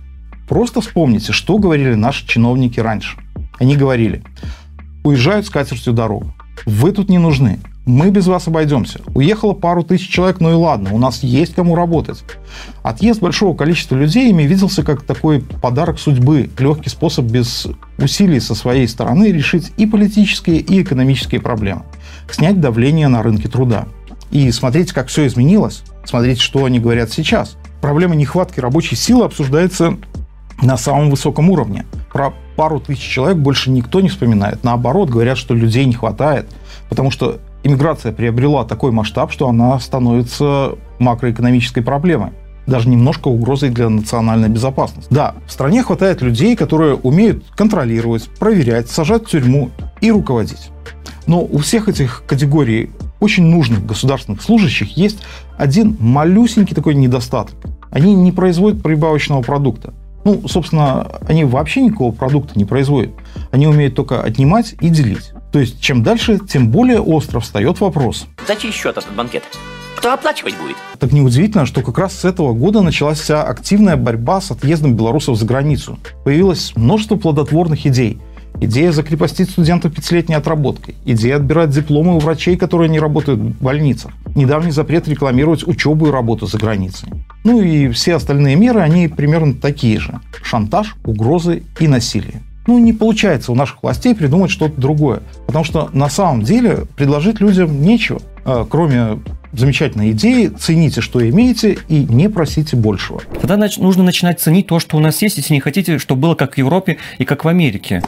[0.48, 3.18] Просто вспомните, что говорили наши чиновники раньше.
[3.60, 4.24] Они говорили,
[5.04, 6.34] уезжают с катертью дорогу.
[6.66, 7.60] Вы тут не нужны.
[7.90, 9.02] Мы без вас обойдемся.
[9.16, 12.24] Уехало пару тысяч человек, ну и ладно, у нас есть кому работать.
[12.84, 17.66] Отъезд большого количества людей ими виделся как такой подарок судьбы, легкий способ без
[17.98, 21.82] усилий со своей стороны решить и политические, и экономические проблемы.
[22.30, 23.88] Снять давление на рынке труда.
[24.30, 25.82] И смотрите, как все изменилось.
[26.06, 27.58] Смотрите, что они говорят сейчас.
[27.82, 29.98] Проблема нехватки рабочей силы обсуждается
[30.62, 31.88] на самом высоком уровне.
[32.14, 34.64] Про пару тысяч человек больше никто не вспоминает.
[34.64, 36.46] Наоборот, говорят, что людей не хватает,
[36.88, 42.32] потому что иммиграция приобрела такой масштаб, что она становится макроэкономической проблемой
[42.70, 45.12] даже немножко угрозой для национальной безопасности.
[45.12, 50.70] Да, в стране хватает людей, которые умеют контролировать, проверять, сажать в тюрьму и руководить.
[51.26, 55.20] Но у всех этих категорий очень нужных государственных служащих есть
[55.58, 57.56] один малюсенький такой недостаток.
[57.92, 59.94] Они не производят прибавочного продукта.
[60.24, 63.12] Ну, собственно, они вообще никакого продукта не производят.
[63.52, 65.32] Они умеют только отнимать и делить.
[65.52, 68.28] То есть, чем дальше, тем более остро встает вопрос.
[68.48, 69.44] За чей счет этот банкет?
[69.98, 70.78] Кто оплачивать будет?
[70.98, 75.38] Так неудивительно, что как раз с этого года началась вся активная борьба с отъездом белорусов
[75.38, 76.00] за границу.
[76.24, 78.20] Появилось множество плодотворных идей.
[78.62, 80.96] Идея закрепостить студентов пятилетней отработкой.
[81.06, 84.12] Идея отбирать дипломы у врачей, которые не работают в больницах.
[84.36, 87.10] Недавний запрет рекламировать учебу и работу за границей.
[87.44, 90.20] Ну и все остальные меры, они примерно такие же.
[90.44, 95.22] Шантаж, угрозы и насилие ну, не получается у наших властей придумать что-то другое.
[95.48, 99.20] Потому что на самом деле предложить людям нечего, а, кроме
[99.54, 103.22] замечательная идея, цените, что имеете, и не просите большего.
[103.42, 106.56] Тогда нужно начинать ценить то, что у нас есть, если не хотите, чтобы было как
[106.56, 108.04] в Европе и как в Америке.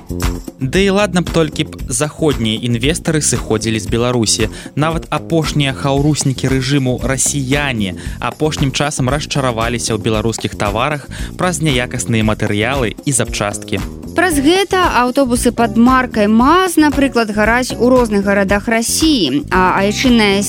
[0.59, 4.49] Да і ладно б толькі б заходнія інвестары сыходзілі з Беларусі.
[4.75, 13.11] Нават апошнія хаўруснікі рэжыму расіяне апошнім часам расчараваліся ў беларускіх таварах праз няякасныя матэрыялы і
[13.11, 13.81] запчасткі.
[14.15, 20.43] Праз гэта аўтобусы пад маркай МАЗ, напрыклад, гараць у розных гарадах рассіі, а айчынная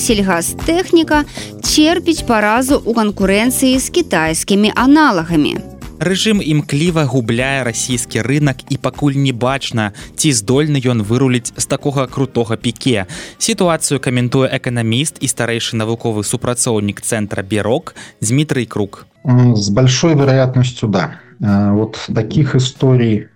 [0.82, 1.24] сельгазтэхніка
[1.64, 5.58] церпіць паразу ў канкурэнцыі з кітайскімі аналагамі.
[5.98, 12.06] Рэжым імкліва губляе расійскі рынок і пакуль не бачна, ці здольны ён выруліць з такога
[12.06, 13.08] крутога піке.
[13.40, 19.08] Сітуацыю каментуе эканаміст і старэйшы навуковы супрацоўнік цэнтра Берок Дмітрый Круг.
[19.26, 21.20] С большой вероятностью да.
[21.40, 23.28] Вот таких историй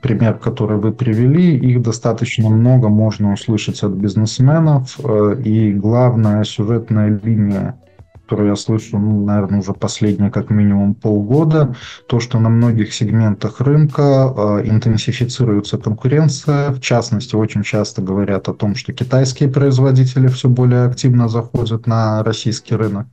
[0.00, 4.98] пример, который вы привели, их достаточно много можно услышать от бизнесменов.
[5.44, 7.80] И главная сюжетная линия,
[8.14, 11.74] которую я слышу, ну, наверное, уже последние как минимум полгода,
[12.06, 16.70] то, что на многих сегментах рынка интенсифицируется конкуренция.
[16.70, 22.22] В частности, очень часто говорят о том, что китайские производители все более активно заходят на
[22.22, 23.06] российский рынок.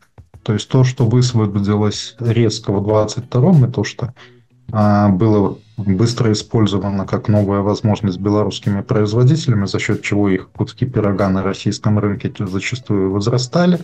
[0.44, 4.14] То есть то, что высвободилось резко в 22-м, и то, что
[4.72, 11.44] было быстро использовано как новая возможность белорусскими производителями, за счет чего их куски пирога на
[11.44, 13.80] российском рынке зачастую возрастали.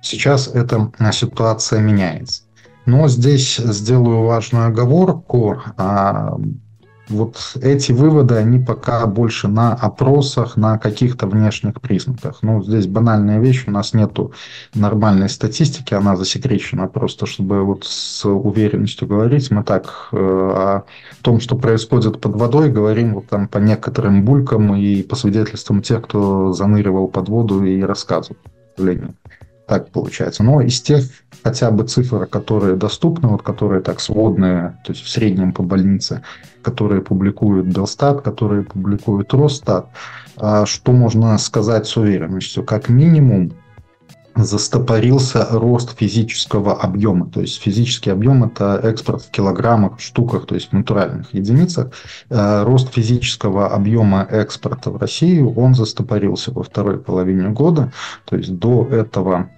[0.00, 2.42] Сейчас эта ситуация меняется.
[2.86, 5.60] Но здесь сделаю важную оговорку
[7.08, 12.38] вот эти выводы, они пока больше на опросах, на каких-то внешних признаках.
[12.42, 14.32] Ну, здесь банальная вещь, у нас нету
[14.74, 19.50] нормальной статистики, она засекречена просто, чтобы вот с уверенностью говорить.
[19.50, 20.84] Мы так э, о
[21.22, 26.02] том, что происходит под водой, говорим вот там по некоторым булькам и по свидетельствам тех,
[26.02, 28.38] кто заныривал под воду и рассказывал.
[29.68, 30.42] Так получается.
[30.42, 31.04] Но из тех
[31.44, 36.22] хотя бы цифр, которые доступны, вот которые так сводные, то есть в среднем по больнице,
[36.62, 39.88] которые публикует Белстат, которые публикует Росстат,
[40.36, 42.64] а что можно сказать с уверенностью?
[42.64, 43.52] Как минимум
[44.44, 47.28] застопорился рост физического объема.
[47.28, 51.88] То есть физический объем– это экспорт в килограммах, штуках, то есть в натуральных единицах.
[52.30, 57.92] Э, рост физического объема экспорта в Россию, он застопорился во второй половине года.
[58.24, 59.57] То есть до этого а,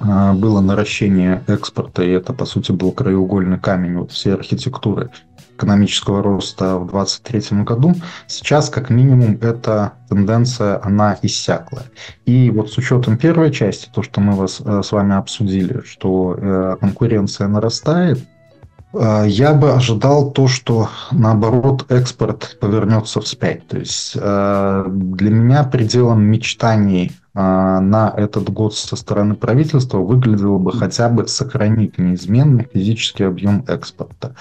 [0.00, 5.10] было наращение экспорта, и это, по сути, был краеугольный камень вот всей архитектуры
[5.58, 7.94] экономического роста в 2023 году.
[8.28, 11.82] Сейчас, как минимум, эта тенденция, она иссякла.
[12.26, 16.36] И вот с учетом первой части, то, что мы вас, э, с вами обсудили, что
[16.38, 18.20] э, конкуренция нарастает,
[18.94, 23.66] э, я бы ожидал то, что наоборот экспорт повернется вспять.
[23.66, 30.72] То есть для меня пределом мечтаний а, на этот год со стороны правительства выглядело бы
[30.72, 34.34] хотя бы сохранить неизменный физический объем экспорта.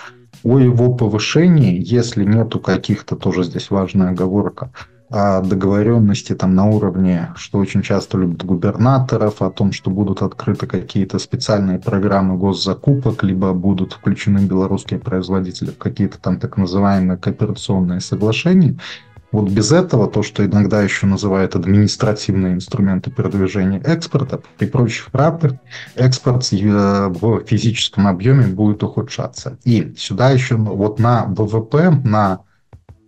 [0.43, 4.71] О его повышении, если нету каких-то, тоже здесь важная оговорка,
[5.09, 10.65] о договоренности там на уровне, что очень часто любят губернаторов, о том, что будут открыты
[10.65, 17.99] какие-то специальные программы госзакупок, либо будут включены белорусские производители в какие-то там так называемые кооперационные
[17.99, 18.77] соглашения,
[19.31, 25.53] вот без этого, то, что иногда еще называют административные инструменты передвижения экспорта, при прочих правдах
[25.95, 29.57] экспорт э, в физическом объеме будет ухудшаться.
[29.65, 32.39] И сюда еще вот на ВВП, на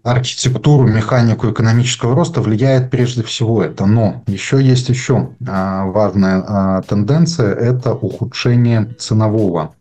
[0.04, 3.86] архитектуру, механику экономического роста влияет прежде всего это.
[3.86, 9.76] Но еще есть еще а, важная а, тенденция– это ухудшение ценового,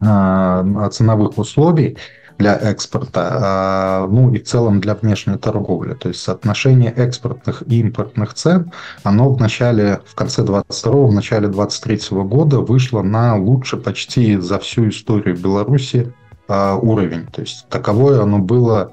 [0.00, 1.96] ценовых условий
[2.38, 5.94] для экспорта, а, ну и в целом для внешней торговли.
[5.94, 8.72] То есть соотношение экспортных и импортных цен,
[9.02, 14.58] оно в начале, в конце 22 в начале 23 года вышло на лучше почти за
[14.58, 16.12] всю историю Беларуси
[16.48, 17.26] а, уровень.
[17.26, 18.90] То есть таковое оно было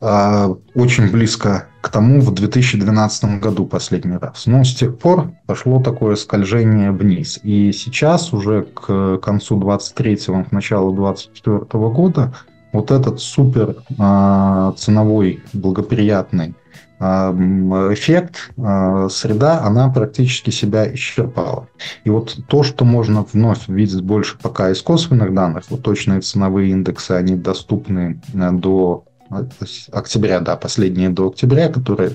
[0.00, 4.46] а, очень близко к тому в 2012 году последний раз.
[4.46, 7.40] Но с тех пор пошло такое скольжение вниз.
[7.42, 11.58] И сейчас уже к концу 23-го, к началу 24
[11.90, 12.34] года
[12.72, 16.54] вот этот супер э, ценовой благоприятный
[16.98, 21.68] э, эффект, э, среда, она практически себя исчерпала.
[22.04, 26.70] И вот то, что можно вновь видеть больше пока из косвенных данных, вот точные ценовые
[26.70, 29.04] индексы, они доступны до
[29.92, 32.14] октября, да, последние до октября, которые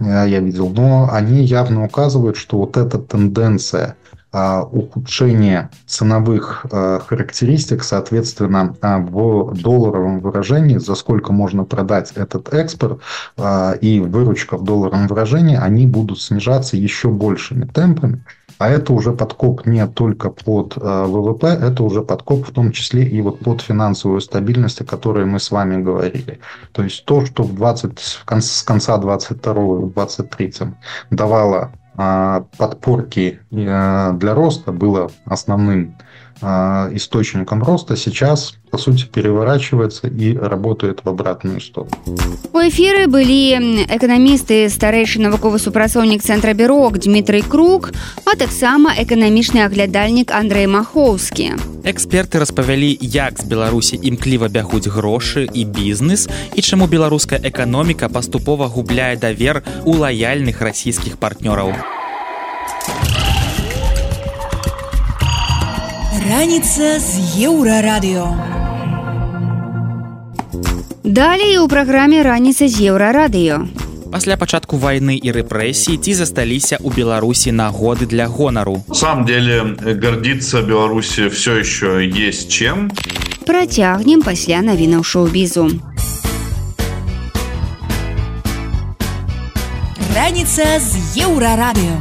[0.00, 7.82] я видел, но они явно указывают, что вот эта тенденция– а, ухудшение ценовых а, характеристик,
[7.82, 13.00] соответственно, а, в долларовом выражении, за сколько можно продать этот экспорт
[13.80, 18.24] и выручка в долларовом выражении, они будут снижаться еще большими темпами.
[18.58, 23.20] А это уже подкоп не только под ВВП, это уже подкоп в том числе и
[23.22, 26.40] вот под финансовую стабильность, о которой мы с вами говорили.
[26.72, 30.74] То есть то, что в 20, с конца 22-23
[31.10, 31.87] давало э,
[32.56, 35.96] подпорки э, для роста, было основным
[36.41, 41.91] источником роста, сейчас по сути переворачивается и работает в обратную сторону
[42.53, 47.91] у эфиры былі эканамісты старэйшы навуковы супрацоўнік цэнтра бюрок Дмітрый круг
[48.25, 51.53] а таксама эканамічны аглядальнік Андрей махоўскі
[51.85, 58.67] эксперты распавялі як з беларусі імкліва бягуць грошы і бізнес і чаму беларуская эканоміка паступова
[58.67, 61.77] губляе давер у лаяльных расійскіх партнёраў
[66.27, 67.11] раніца з
[67.47, 68.25] еўрарадыё
[71.03, 73.67] Далей у праграме раніца з еўрарадыё.
[74.11, 78.83] Пасля пачатку вайны і рэпрэсій ці засталіся ў Беларусі нагоды для гонару.
[78.93, 82.91] сам деле гордиться Беларуси все еще есть чем.
[83.45, 85.69] Працягнем пасля навінаў шоу-бізу.
[90.15, 91.97] Раніца з еўрарадыё.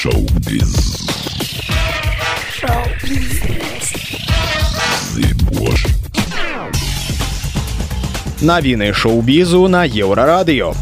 [0.00, 0.64] Шоу-біз.
[0.64, 0.83] Шоу-біз.
[5.64, 5.86] Зыбош.
[8.40, 10.72] Навіны шоу-бізу на еўрарадыё.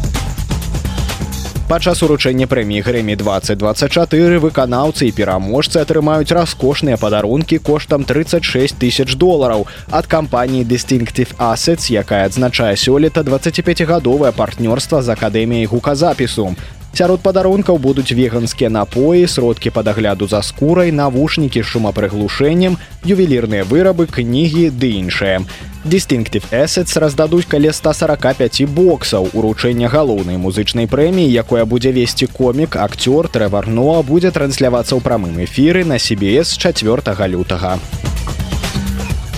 [1.69, 9.67] Падчас уручэння прэміі грэмі 2024 выканаўцы і пераможцы атрымаюць раскошныя падарункі коштам 36 тысяч долараў
[9.91, 16.55] ад кампаніі Distinctive Assets, якая адзначае сёлета 25гадовае партнёрства з акадэміяй гуказапісу.
[16.94, 24.06] Сярод падарункаў будуць веганскія напоі, сродкі па дагляду за скурай, навушнікі з шумапрыглушэннем, ювелірныя вырабы,
[24.06, 25.42] кнігі ды іншае.
[25.82, 29.26] Distinctive Assets раздадуць каля 145 боксаў.
[29.34, 35.82] Уручэння галоўнай музычнай прэміі, якое будзе весці комік, акцёр Трэварно будзе транслявацца ў прамым эфіры
[35.82, 37.82] на CBS 4 лютага.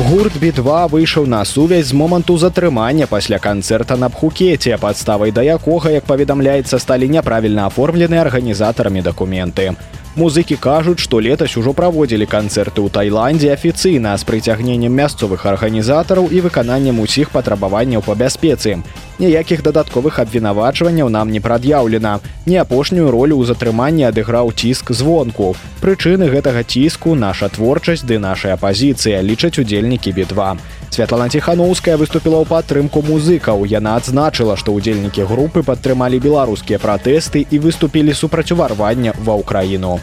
[0.02, 5.92] Гурт B2 выйшаў на сувязь з моманту затрымання пасля канцэрта на бхукеце, падставай да якога,
[5.92, 9.76] як паведамляецца, сталі няправільна аформлены арганізатарамі дакументы.
[10.17, 16.41] Музыкі кажуць, што летась ужо праводзілі канцэрты ў Тайландзе афіцыйна з прыцягненнем мясцовых арганізатараў і
[16.47, 18.81] выкананнем усіх патрабаванняў па бяспецы.
[19.21, 22.21] Ніякіх дадатковых абвінавачванняў нам не прад'яўлена.
[22.49, 25.53] Не апошнюю ролю ў затрыманні адыграў ціск звонку.
[25.85, 30.57] Прычыны гэтага ціску наша творчасць ды нашая пазіцыя лічаць удзельнікі бітва.
[30.91, 33.65] Святлана Тхановская выступила ў падтрымку музыкаў.
[33.69, 40.01] Яна адзначыла, што ўдзельнікі групы падтрымалі беларускія пратэсты і выступілі супраць уварвання ва ўкраіну.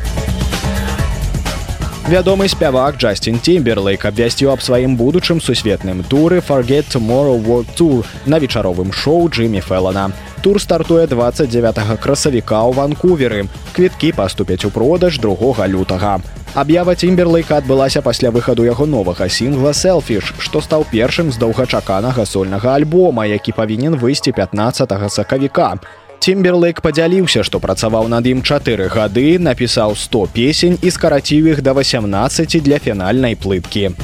[2.03, 8.39] Вядомы спявак Джастин Тимберлейк абвясціў аб сваім будучым сусветным туры Forget Tomorrow World Tour на
[8.43, 10.11] вечаровым шоу Джиммі Феллана.
[10.42, 13.46] Тур стартуе 29 красавіка ў Ванкуверы.
[13.74, 16.20] Квіткі паступяць у продаж другога лютага.
[16.54, 22.74] Аб'ява Тимберлейка адбылася пасля выхаду яго новага сінгла Селфіш, што стаў першым з доўгачаканага сольнага
[22.74, 25.76] альбома, які павінен выйсці 15 сакавіка.
[26.18, 31.74] Тимберлейк падзяліўся, што працаваў над ім чатыры гады, напісаў 100 песень і скараціў іх да
[31.74, 33.94] 18 для фінальнай плыткі.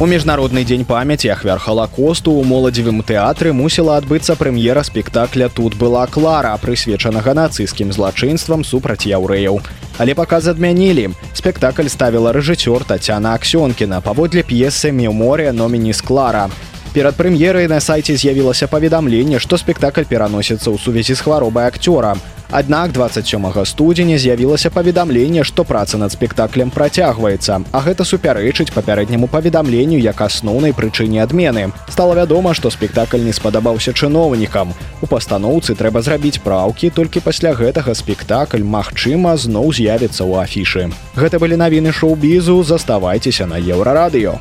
[0.00, 6.04] У міжнародны дзень памяці ахвяр халакосту ў моладзевым тэатры мусіла адбыцца прэм'ера спектакля тут была
[6.04, 9.56] клара, прысвечанага нацысцкім злачынствам супраць яўрэяў.
[9.96, 11.16] Але паказ адмянілі.
[11.32, 16.50] Спектакль ставіла рэжысёр Тацяна Аксёнкіна паводле п'есы меўморя номіні склара.
[16.92, 22.20] Перад прэм'ерай на сайце з'явілася паведамленне, што спектакль пераносіцца ў сувязі з хваробай акцёра.
[22.51, 29.95] Аднак 27 студзеня з'явілася паведамленне, што праца над спектаклем працягваецца, а гэта супярэчыць папярэдняму паведамленню
[29.95, 31.71] як асноўнай прычыне адмены.
[31.87, 34.75] Стала вядома, што спектакль не спадабаўся чыноўнікам.
[34.99, 40.91] У пастаноўцы трэба зрабіць праўкі, толькі пасля гэтага спектакль, магчыма, зноў з'явіцца ў афішы.
[41.15, 44.35] Гэта былі навіны шоу-бізу, заставайцеся на еўрарадыё.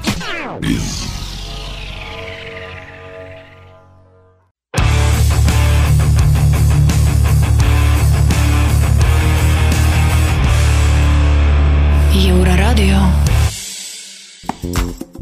[12.80, 13.30] Radio.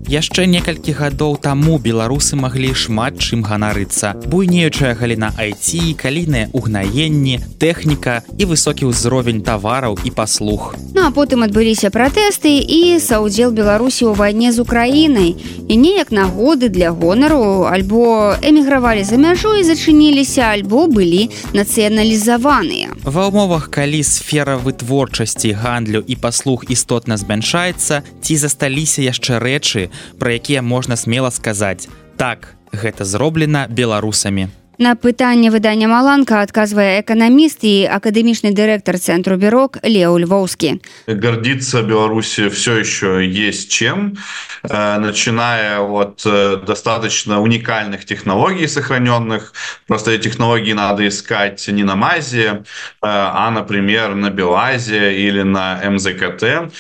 [0.09, 4.17] Яшчэ некалькі гадоў таму беларусы маглі шмат чым ганарыцца.
[4.25, 10.73] Буйнеючая галіна айці калійныя угнаенні тэхніка і высокі ўзровень тавараў і паслуг.
[10.97, 15.37] Ну а потым адбыліся пратэсты і саўдзел беларусі ў вайне з украінай.
[15.69, 22.97] І неяк нагоды для гонару альбо эмігравалі за мяжу і зачыніліся альбо былі нацыяналізаваныя.
[23.05, 30.35] Ва ўмовах калі сфера вытворчасці гандлю і паслуг істотна змяншаецца ці засталіся яшчэ рэчы пра
[30.39, 31.89] якія можна смела сказаць.
[32.17, 34.49] Так гэта зроблена беларусамі
[34.80, 40.82] На пытанне выдання маланка адказвае эканаміст і акадэмічны дырэктар цэнтру бюрок Лео Львоўскі.
[41.06, 44.18] Гордиться Беларуси все еще есть чем,
[44.64, 49.54] э, начиная от э, достаточно уникальных технологий сохраненных.
[49.88, 52.62] Просто эти технологии надо искать не на МАЗе, э,
[53.02, 56.74] а, например, на Белазе или на МЗКТ.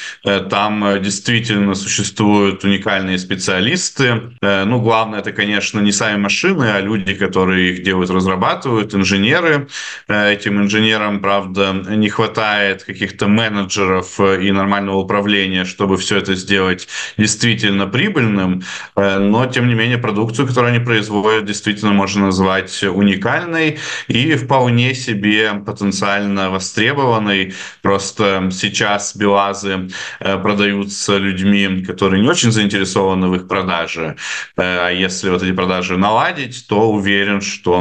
[0.49, 4.34] Там действительно существуют уникальные специалисты.
[4.41, 9.66] Ну, главное, это, конечно, не сами машины, а люди, которые их делают, разрабатывают, инженеры.
[10.09, 16.35] Э, этим инженерам, правда, не хватает каких-то менеджеров э, и нормального управления, чтобы все это
[16.35, 18.62] сделать действительно прибыльным.
[18.97, 23.78] Э, но, тем не менее, продукцию, которую они производят, действительно можно назвать уникальной
[24.09, 27.55] и вполне себе потенциально востребованной.
[27.82, 29.89] Просто сейчас БелАЗы
[30.20, 34.16] продаются людьми, которые не очень заинтересованы в их продаже.
[34.56, 37.77] А если вот эти продажи наладить, то уверен, что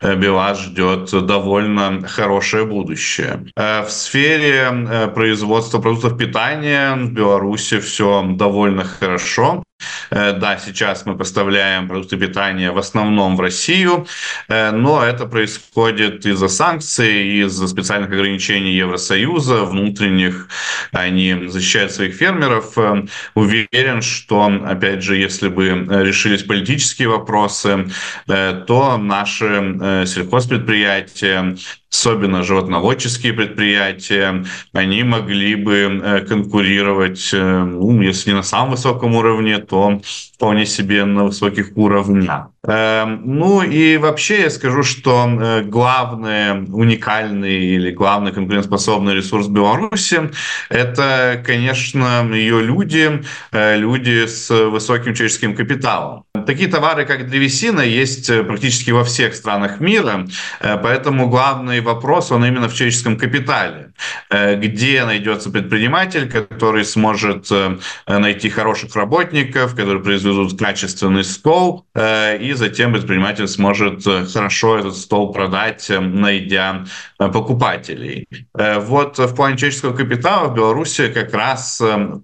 [0.00, 3.46] Э, БелАЗ ждет довольно хорошее будущее.
[3.56, 9.62] Э, в сфере э, производства продуктов питания в Беларуси все довольно хорошо.
[10.10, 14.06] Э, да, сейчас мы поставляем продукты питания в основном в Россию,
[14.48, 20.48] э, но это происходит из-за санкций, из-за специальных ограничений Евросоюза, внутренних.
[20.92, 22.78] Они защищают своих фермеров.
[22.78, 23.04] Э,
[23.34, 27.86] уверен, что, опять же, если бы решились политические вопросы,
[28.26, 31.56] то наши сельхозпредприятия
[31.90, 40.00] особенно животноводческие предприятия, они могли бы конкурировать, ну, если не на самом высоком уровне, то
[40.36, 42.50] вполне себе на высоких уровнях.
[42.66, 50.30] Эм, ну и вообще я скажу, что э, главный уникальный или главный конкурентоспособный ресурс Беларуси–
[50.68, 53.22] это, конечно, ее люди,
[53.52, 56.24] э, люди с высоким человеческим капиталом.
[56.46, 60.26] Такие товары, как древесина, есть э, практически во всех странах мира,
[60.60, 63.92] поэтому главный вопрос, он именно в человеческом капитале.
[64.30, 67.48] Где найдется предприниматель, который сможет
[68.06, 75.32] найти хороших работников, которые произведут качественный стол и затем предприниматель сможет э, хорошо этот стол
[75.32, 76.84] продать, э, найдя
[77.18, 78.28] э, покупателей.
[78.54, 81.82] Вот в плане человеческого капитала в Беларуси как раз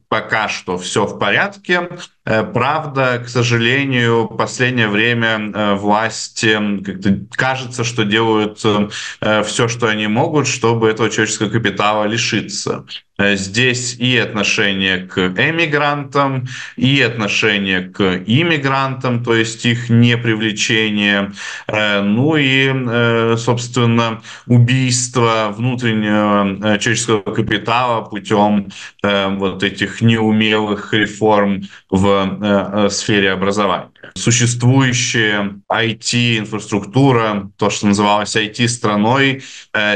[0.08, 1.88] пока что все в порядке.
[2.24, 10.46] Правда, к сожалению, в последнее время власти как-то кажется, что делают все, что они могут,
[10.46, 12.84] чтобы этого человеческого капитала лишиться.
[13.22, 21.32] Э, здесь и отношение к эмигрантам, и отношение к иммигрантам, то есть их не привлечение,
[21.68, 28.70] э, ну и, э, собственно, убийство внутреннего человеческого капитала путем
[29.02, 33.90] вот этих неумелых реформ в сфере образования.
[34.14, 39.42] Существующая IT-инфраструктура, то, что называлось IT-страной,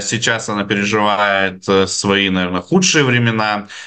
[0.00, 3.15] сейчас она переживает свои, наверное, худшие времена,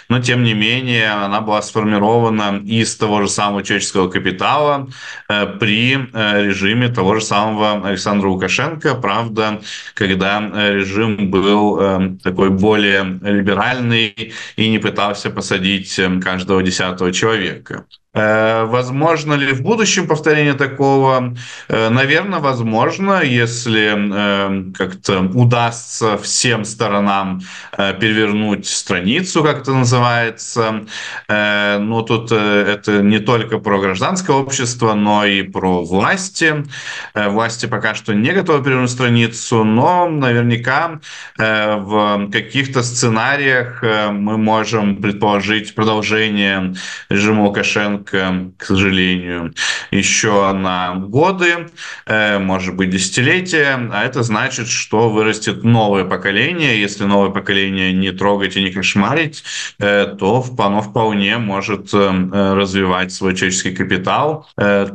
[0.10, 4.88] но тем не менее она была сформирована из того же самого человеческого капитала
[5.28, 8.96] э, при э, режиме того же самого Александра Лукашенко.
[8.96, 9.62] Правда,
[9.94, 11.80] когда э, режим был
[12.24, 17.86] такой более либеральный и не пытался посадить каждого десятого человека.
[18.12, 21.36] Э, возможно ли в будущем повторение такого?
[21.68, 27.42] Э, Наверное, возможно, если э, как-то удастся всем сторонам
[27.78, 30.86] перевернуть страницу, как это называется.
[31.28, 36.66] Но тут это не только про гражданское общество, но и про власти.
[37.14, 41.00] Власти пока что не готовы перевернуть страницу, но наверняка
[41.38, 46.74] в каких-то сценариях мы можем предположить продолжение
[47.10, 49.54] режима Лукашенко Лукашенко, к сожалению,
[49.92, 51.70] еще на годы,
[52.06, 53.90] э, может быть, десятилетия.
[53.92, 56.80] А это значит, что вырастет новое поколение.
[56.80, 59.44] Если новое поколение не трогать и не кошмарить,
[59.80, 64.48] э, то оно вполне может э, развивать свой человеческий капитал.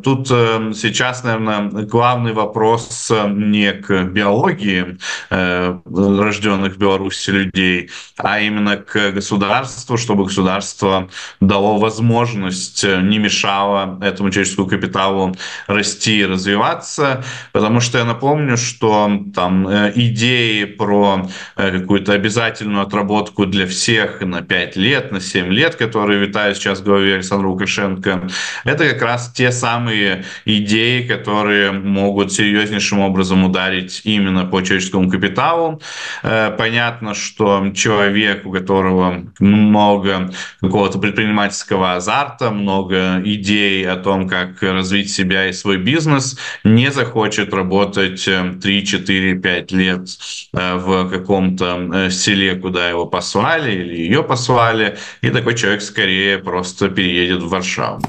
[0.02, 4.98] Тут сейчас, наверное, главный вопрос не к биологии
[5.30, 11.08] рожденных в Беларуси людей, а именно к государству, чтобы государство
[11.40, 15.34] дало возможность не мешало этому человеческому капиталу
[15.66, 21.26] расти и развиваться, потому что я напомню, что там э, идеи про
[21.56, 26.80] э, какую-то обязательную отработку для всех на 5 лет, на 7 лет, которые витают сейчас
[26.80, 28.28] в голове Александра Лукашенко,
[28.64, 35.80] это как раз те самые идеи, которые могут серьезнейшим образом ударить именно по человеческому капиталу.
[36.22, 40.30] Э, понятно, что человек, у которого много
[40.60, 46.90] какого-то предпринимательского азарта, много много идей о том, как развить себя и свой бизнес, не
[46.90, 50.08] захочет работать 3, 4, 5 лет
[50.52, 57.42] в каком-то селе, куда его послали или ее послали, и такой человек скорее просто переедет
[57.42, 58.00] в Варшаву.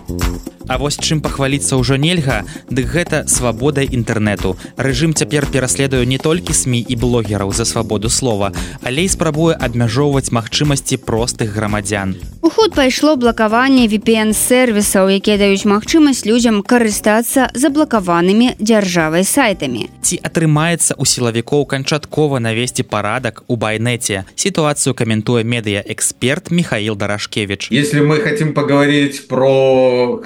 [0.67, 4.57] А вось чым пахваліцца ўжо нельга, дык гэта свабода інтэрнэту.
[4.77, 8.51] Рэжым цяпер пераследуе не толькі сМ і блогераў за свабоду слова,
[8.81, 12.15] але і спрабуе абмяжоўваць магчымасці простых грамадзян.
[12.41, 19.89] У ход пайшло блакаванне VPN-сервісаў, якія даюць магчымасць людзям карыстацца заблакаванымі дзяржавай сайтамі.
[20.01, 24.25] Ці атрымаецца у сілавікоў канчаткова навесці парадак у байнеце.
[24.35, 27.69] Сітуацыю каментуе медыяэксперт Михаил Дарашкевич.
[27.71, 30.21] Если мы хотим поговорить про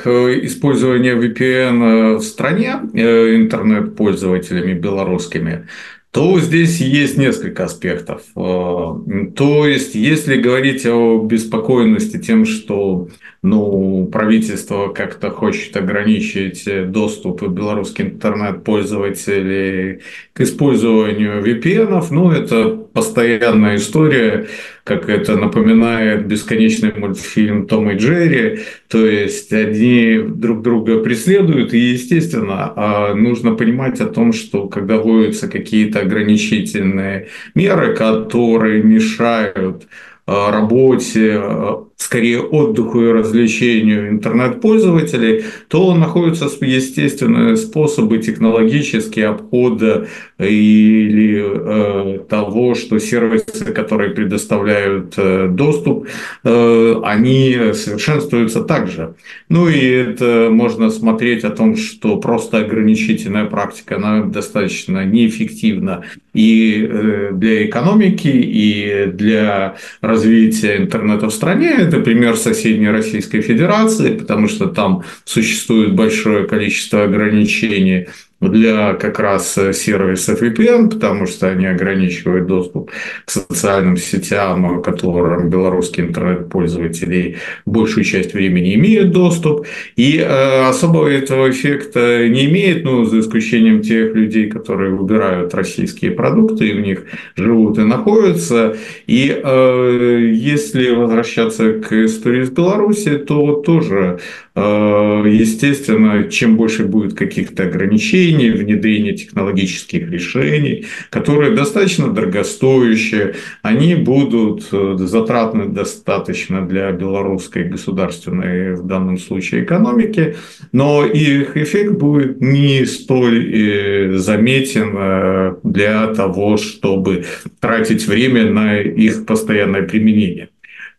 [0.45, 5.68] использование VPN в стране э, интернет-пользователями белорусскими,
[6.11, 8.23] то здесь есть несколько аспектов.
[8.35, 13.10] Э, то есть, если говорить о беспокойности тем, что
[13.41, 20.02] ну, правительство как-то хочет ограничить доступ белорусских интернет-пользователей
[20.34, 24.48] к использованию VPN, ну, это постоянная история,
[24.84, 28.60] как это напоминает бесконечный мультфильм Том и Джерри,
[28.90, 34.98] то есть они друг друга преследуют, и, естественно, а, нужно понимать о том, что когда
[34.98, 39.88] вводятся какие-то ограничительные меры, которые мешают
[40.26, 50.08] а, работе, а, скорее отдыху и развлечению интернет-пользователей, то находятся естественные способы технологические обхода
[50.40, 56.08] или э, того, что сервисы, которые предоставляют э, доступ,
[56.46, 59.16] э, они совершенствуются также.
[59.50, 66.88] Ну и это можно смотреть о том, что просто ограничительная практика, она достаточно неэффективна и
[66.90, 74.48] э, для экономики, и для развития интернета в стране это пример соседней Российской Федерации, потому
[74.48, 78.07] что там существует большое количество ограничений
[78.41, 82.91] для как раз сервисов VPN, потому что они ограничивают доступ
[83.26, 89.68] к социальным сетям, к которым белорусские интернет-пользователи большую часть времени имеют доступ.
[89.95, 96.11] И э, особого этого эффекта не имеет, ну, за исключением тех людей, которые выбирают российские
[96.11, 97.06] продукты и в них
[97.36, 98.78] живут и находятся.
[99.07, 104.20] И э, если возвращаться к истории с Беларуси, то тоже
[104.60, 114.68] Э, естественно, чем больше будет каких-то ограничений, внедрения технологических решений, которые достаточно дорогостоящие, они будут
[114.72, 120.35] э, затратны достаточно для белорусской государственной, в данном случае, экономики,
[120.72, 127.26] но их эффект будет не столь э, заметен для того, чтобы
[127.60, 130.49] тратить время на их постоянное применение.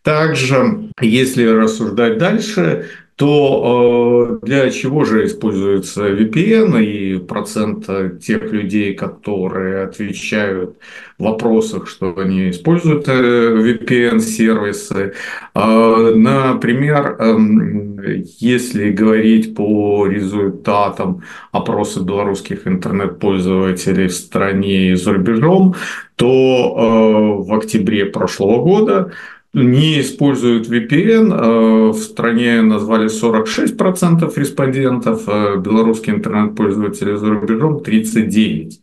[0.03, 2.85] Также, если рассуждать дальше,
[3.21, 7.87] то э, для чего же используется VPN и процент
[8.19, 10.77] тех людей, которые отвечают
[11.19, 15.13] в вопросах, что они используют э, VPN-сервисы.
[15.53, 17.99] Э, например, эм,
[18.39, 21.21] если говорить по результатам
[21.51, 25.75] опроса белорусских интернет-пользователей в стране и за рубежом,
[26.15, 29.11] то в октябре прошлого года
[29.53, 31.33] не используют VPN.
[31.33, 38.79] Э, в стране назвали 46% респондентов, э, белорусские интернет-пользователи за рубежом 39%.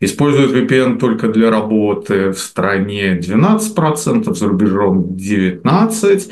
[0.00, 6.30] Используют VPN только для работы в стране 12%, за рубежом 19%.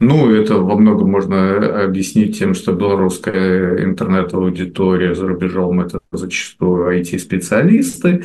[0.00, 8.24] Ну, это во многом можно объяснить тем, что белорусская интернет-аудитория за рубежом– это зачастую IT-специалисты.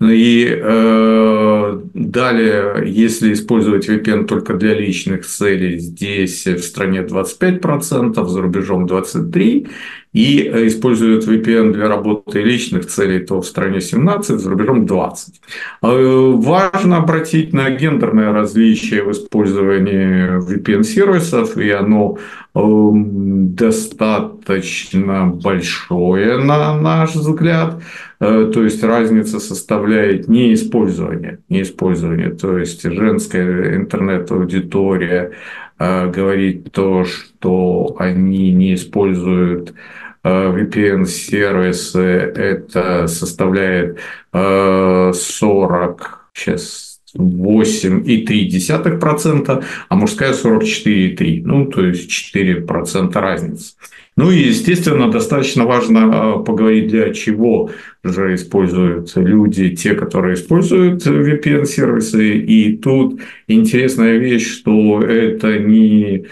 [0.00, 8.42] И э, далее, если использовать VPN только для личных целей, здесь в стране 25%, за
[8.42, 9.68] рубежом 23%,
[10.12, 15.40] и используют VPN для работы личных целей, то в стране 17, за рубежом 20.
[15.82, 22.18] Э, важно обратить на гендерное различие в использовании VPN-сервисов, и оно
[22.54, 27.82] эм, достаточно большое, на наш взгляд.
[28.20, 32.30] Э, то есть разница составляет не использование, не использование.
[32.30, 35.32] То есть женская интернет-аудитория
[35.78, 43.98] э, говорит то, что они не используют э, VPN-сервисы, это составляет
[44.32, 51.42] 40, сейчас 8,3%, а мужская 44,3%.
[51.44, 53.74] Ну, то есть 4% разницы.
[54.14, 57.70] Ну и, естественно, достаточно важно а, поговорить, для чего
[58.04, 62.36] же используют люди, те, которые используют VPN-сервисы.
[62.36, 66.26] И тут интересная вещь, что это не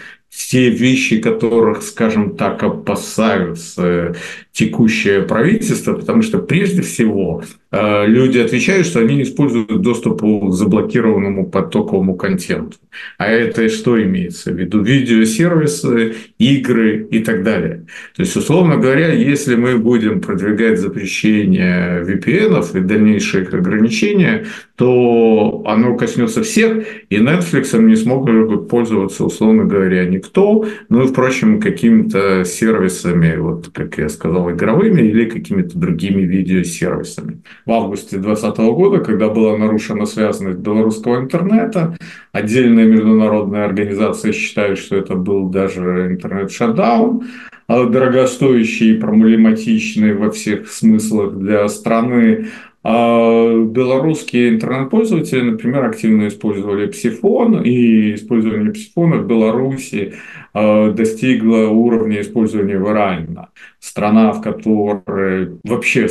[0.51, 4.15] те вещи, которых, скажем так, опасаются
[4.51, 7.41] текущее правительство, потому что прежде всего
[7.71, 12.77] э, люди отвечают, что они используют доступ к заблокированному потоковому контенту.
[13.17, 14.81] А это что имеется в виду?
[14.81, 17.85] Видеосервисы, игры и так далее.
[18.15, 24.45] То есть, условно говоря, если мы будем продвигать запрещение VPN и дальнейшие их ограничения,
[24.75, 31.61] то оно коснется всех, и Netflix не смогут пользоваться, условно говоря, никто, ну и, впрочем,
[31.61, 37.41] какими-то сервисами, вот как я сказал, игровыми или какими-то другими видеосервисами.
[37.65, 41.97] В августе 2020 года, когда была нарушена связанность белорусского интернета,
[42.31, 47.25] отдельные международные организации считают, что это был даже интернет-шатдаун,
[47.67, 52.47] а дорогостоящий и проблематичный во всех смыслах для страны,
[52.83, 60.15] а белорусские интернет-пользователи, например, активно использовали псифон, и использование псифона в Беларуси
[60.52, 63.48] а, достигло уровня использования Варайна
[63.80, 66.08] страна, в которой вообще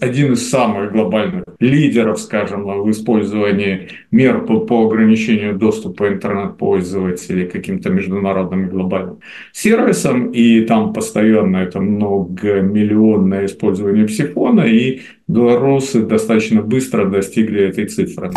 [0.00, 7.90] один из самых глобальных лидеров, скажем, в использовании мер по, по ограничению доступа интернет-пользователей каким-то
[7.90, 9.18] международным и глобальным
[9.52, 18.30] сервисам, и там постоянно это многомиллионное использование психона, и белорусы достаточно быстро достигли этой цифры.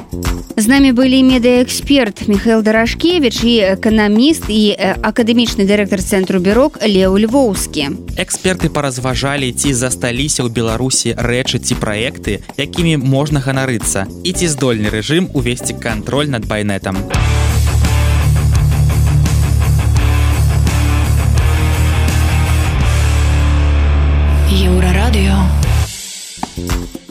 [0.56, 4.78] З нами былі медыаэксперт Михаил Дарашкевич і эканаміст і
[5.38, 8.18] акадэмічны дырэктар цэнтру бюрок Леў Львоўскі.
[8.18, 14.50] Эксперты эксперты паразважалі ці засталіся ў беларусі рэчы ці праекты якімі можна ганарыцца і ці
[14.50, 17.47] здольны рэжым увесці кантроль над байнетам еўрарадыё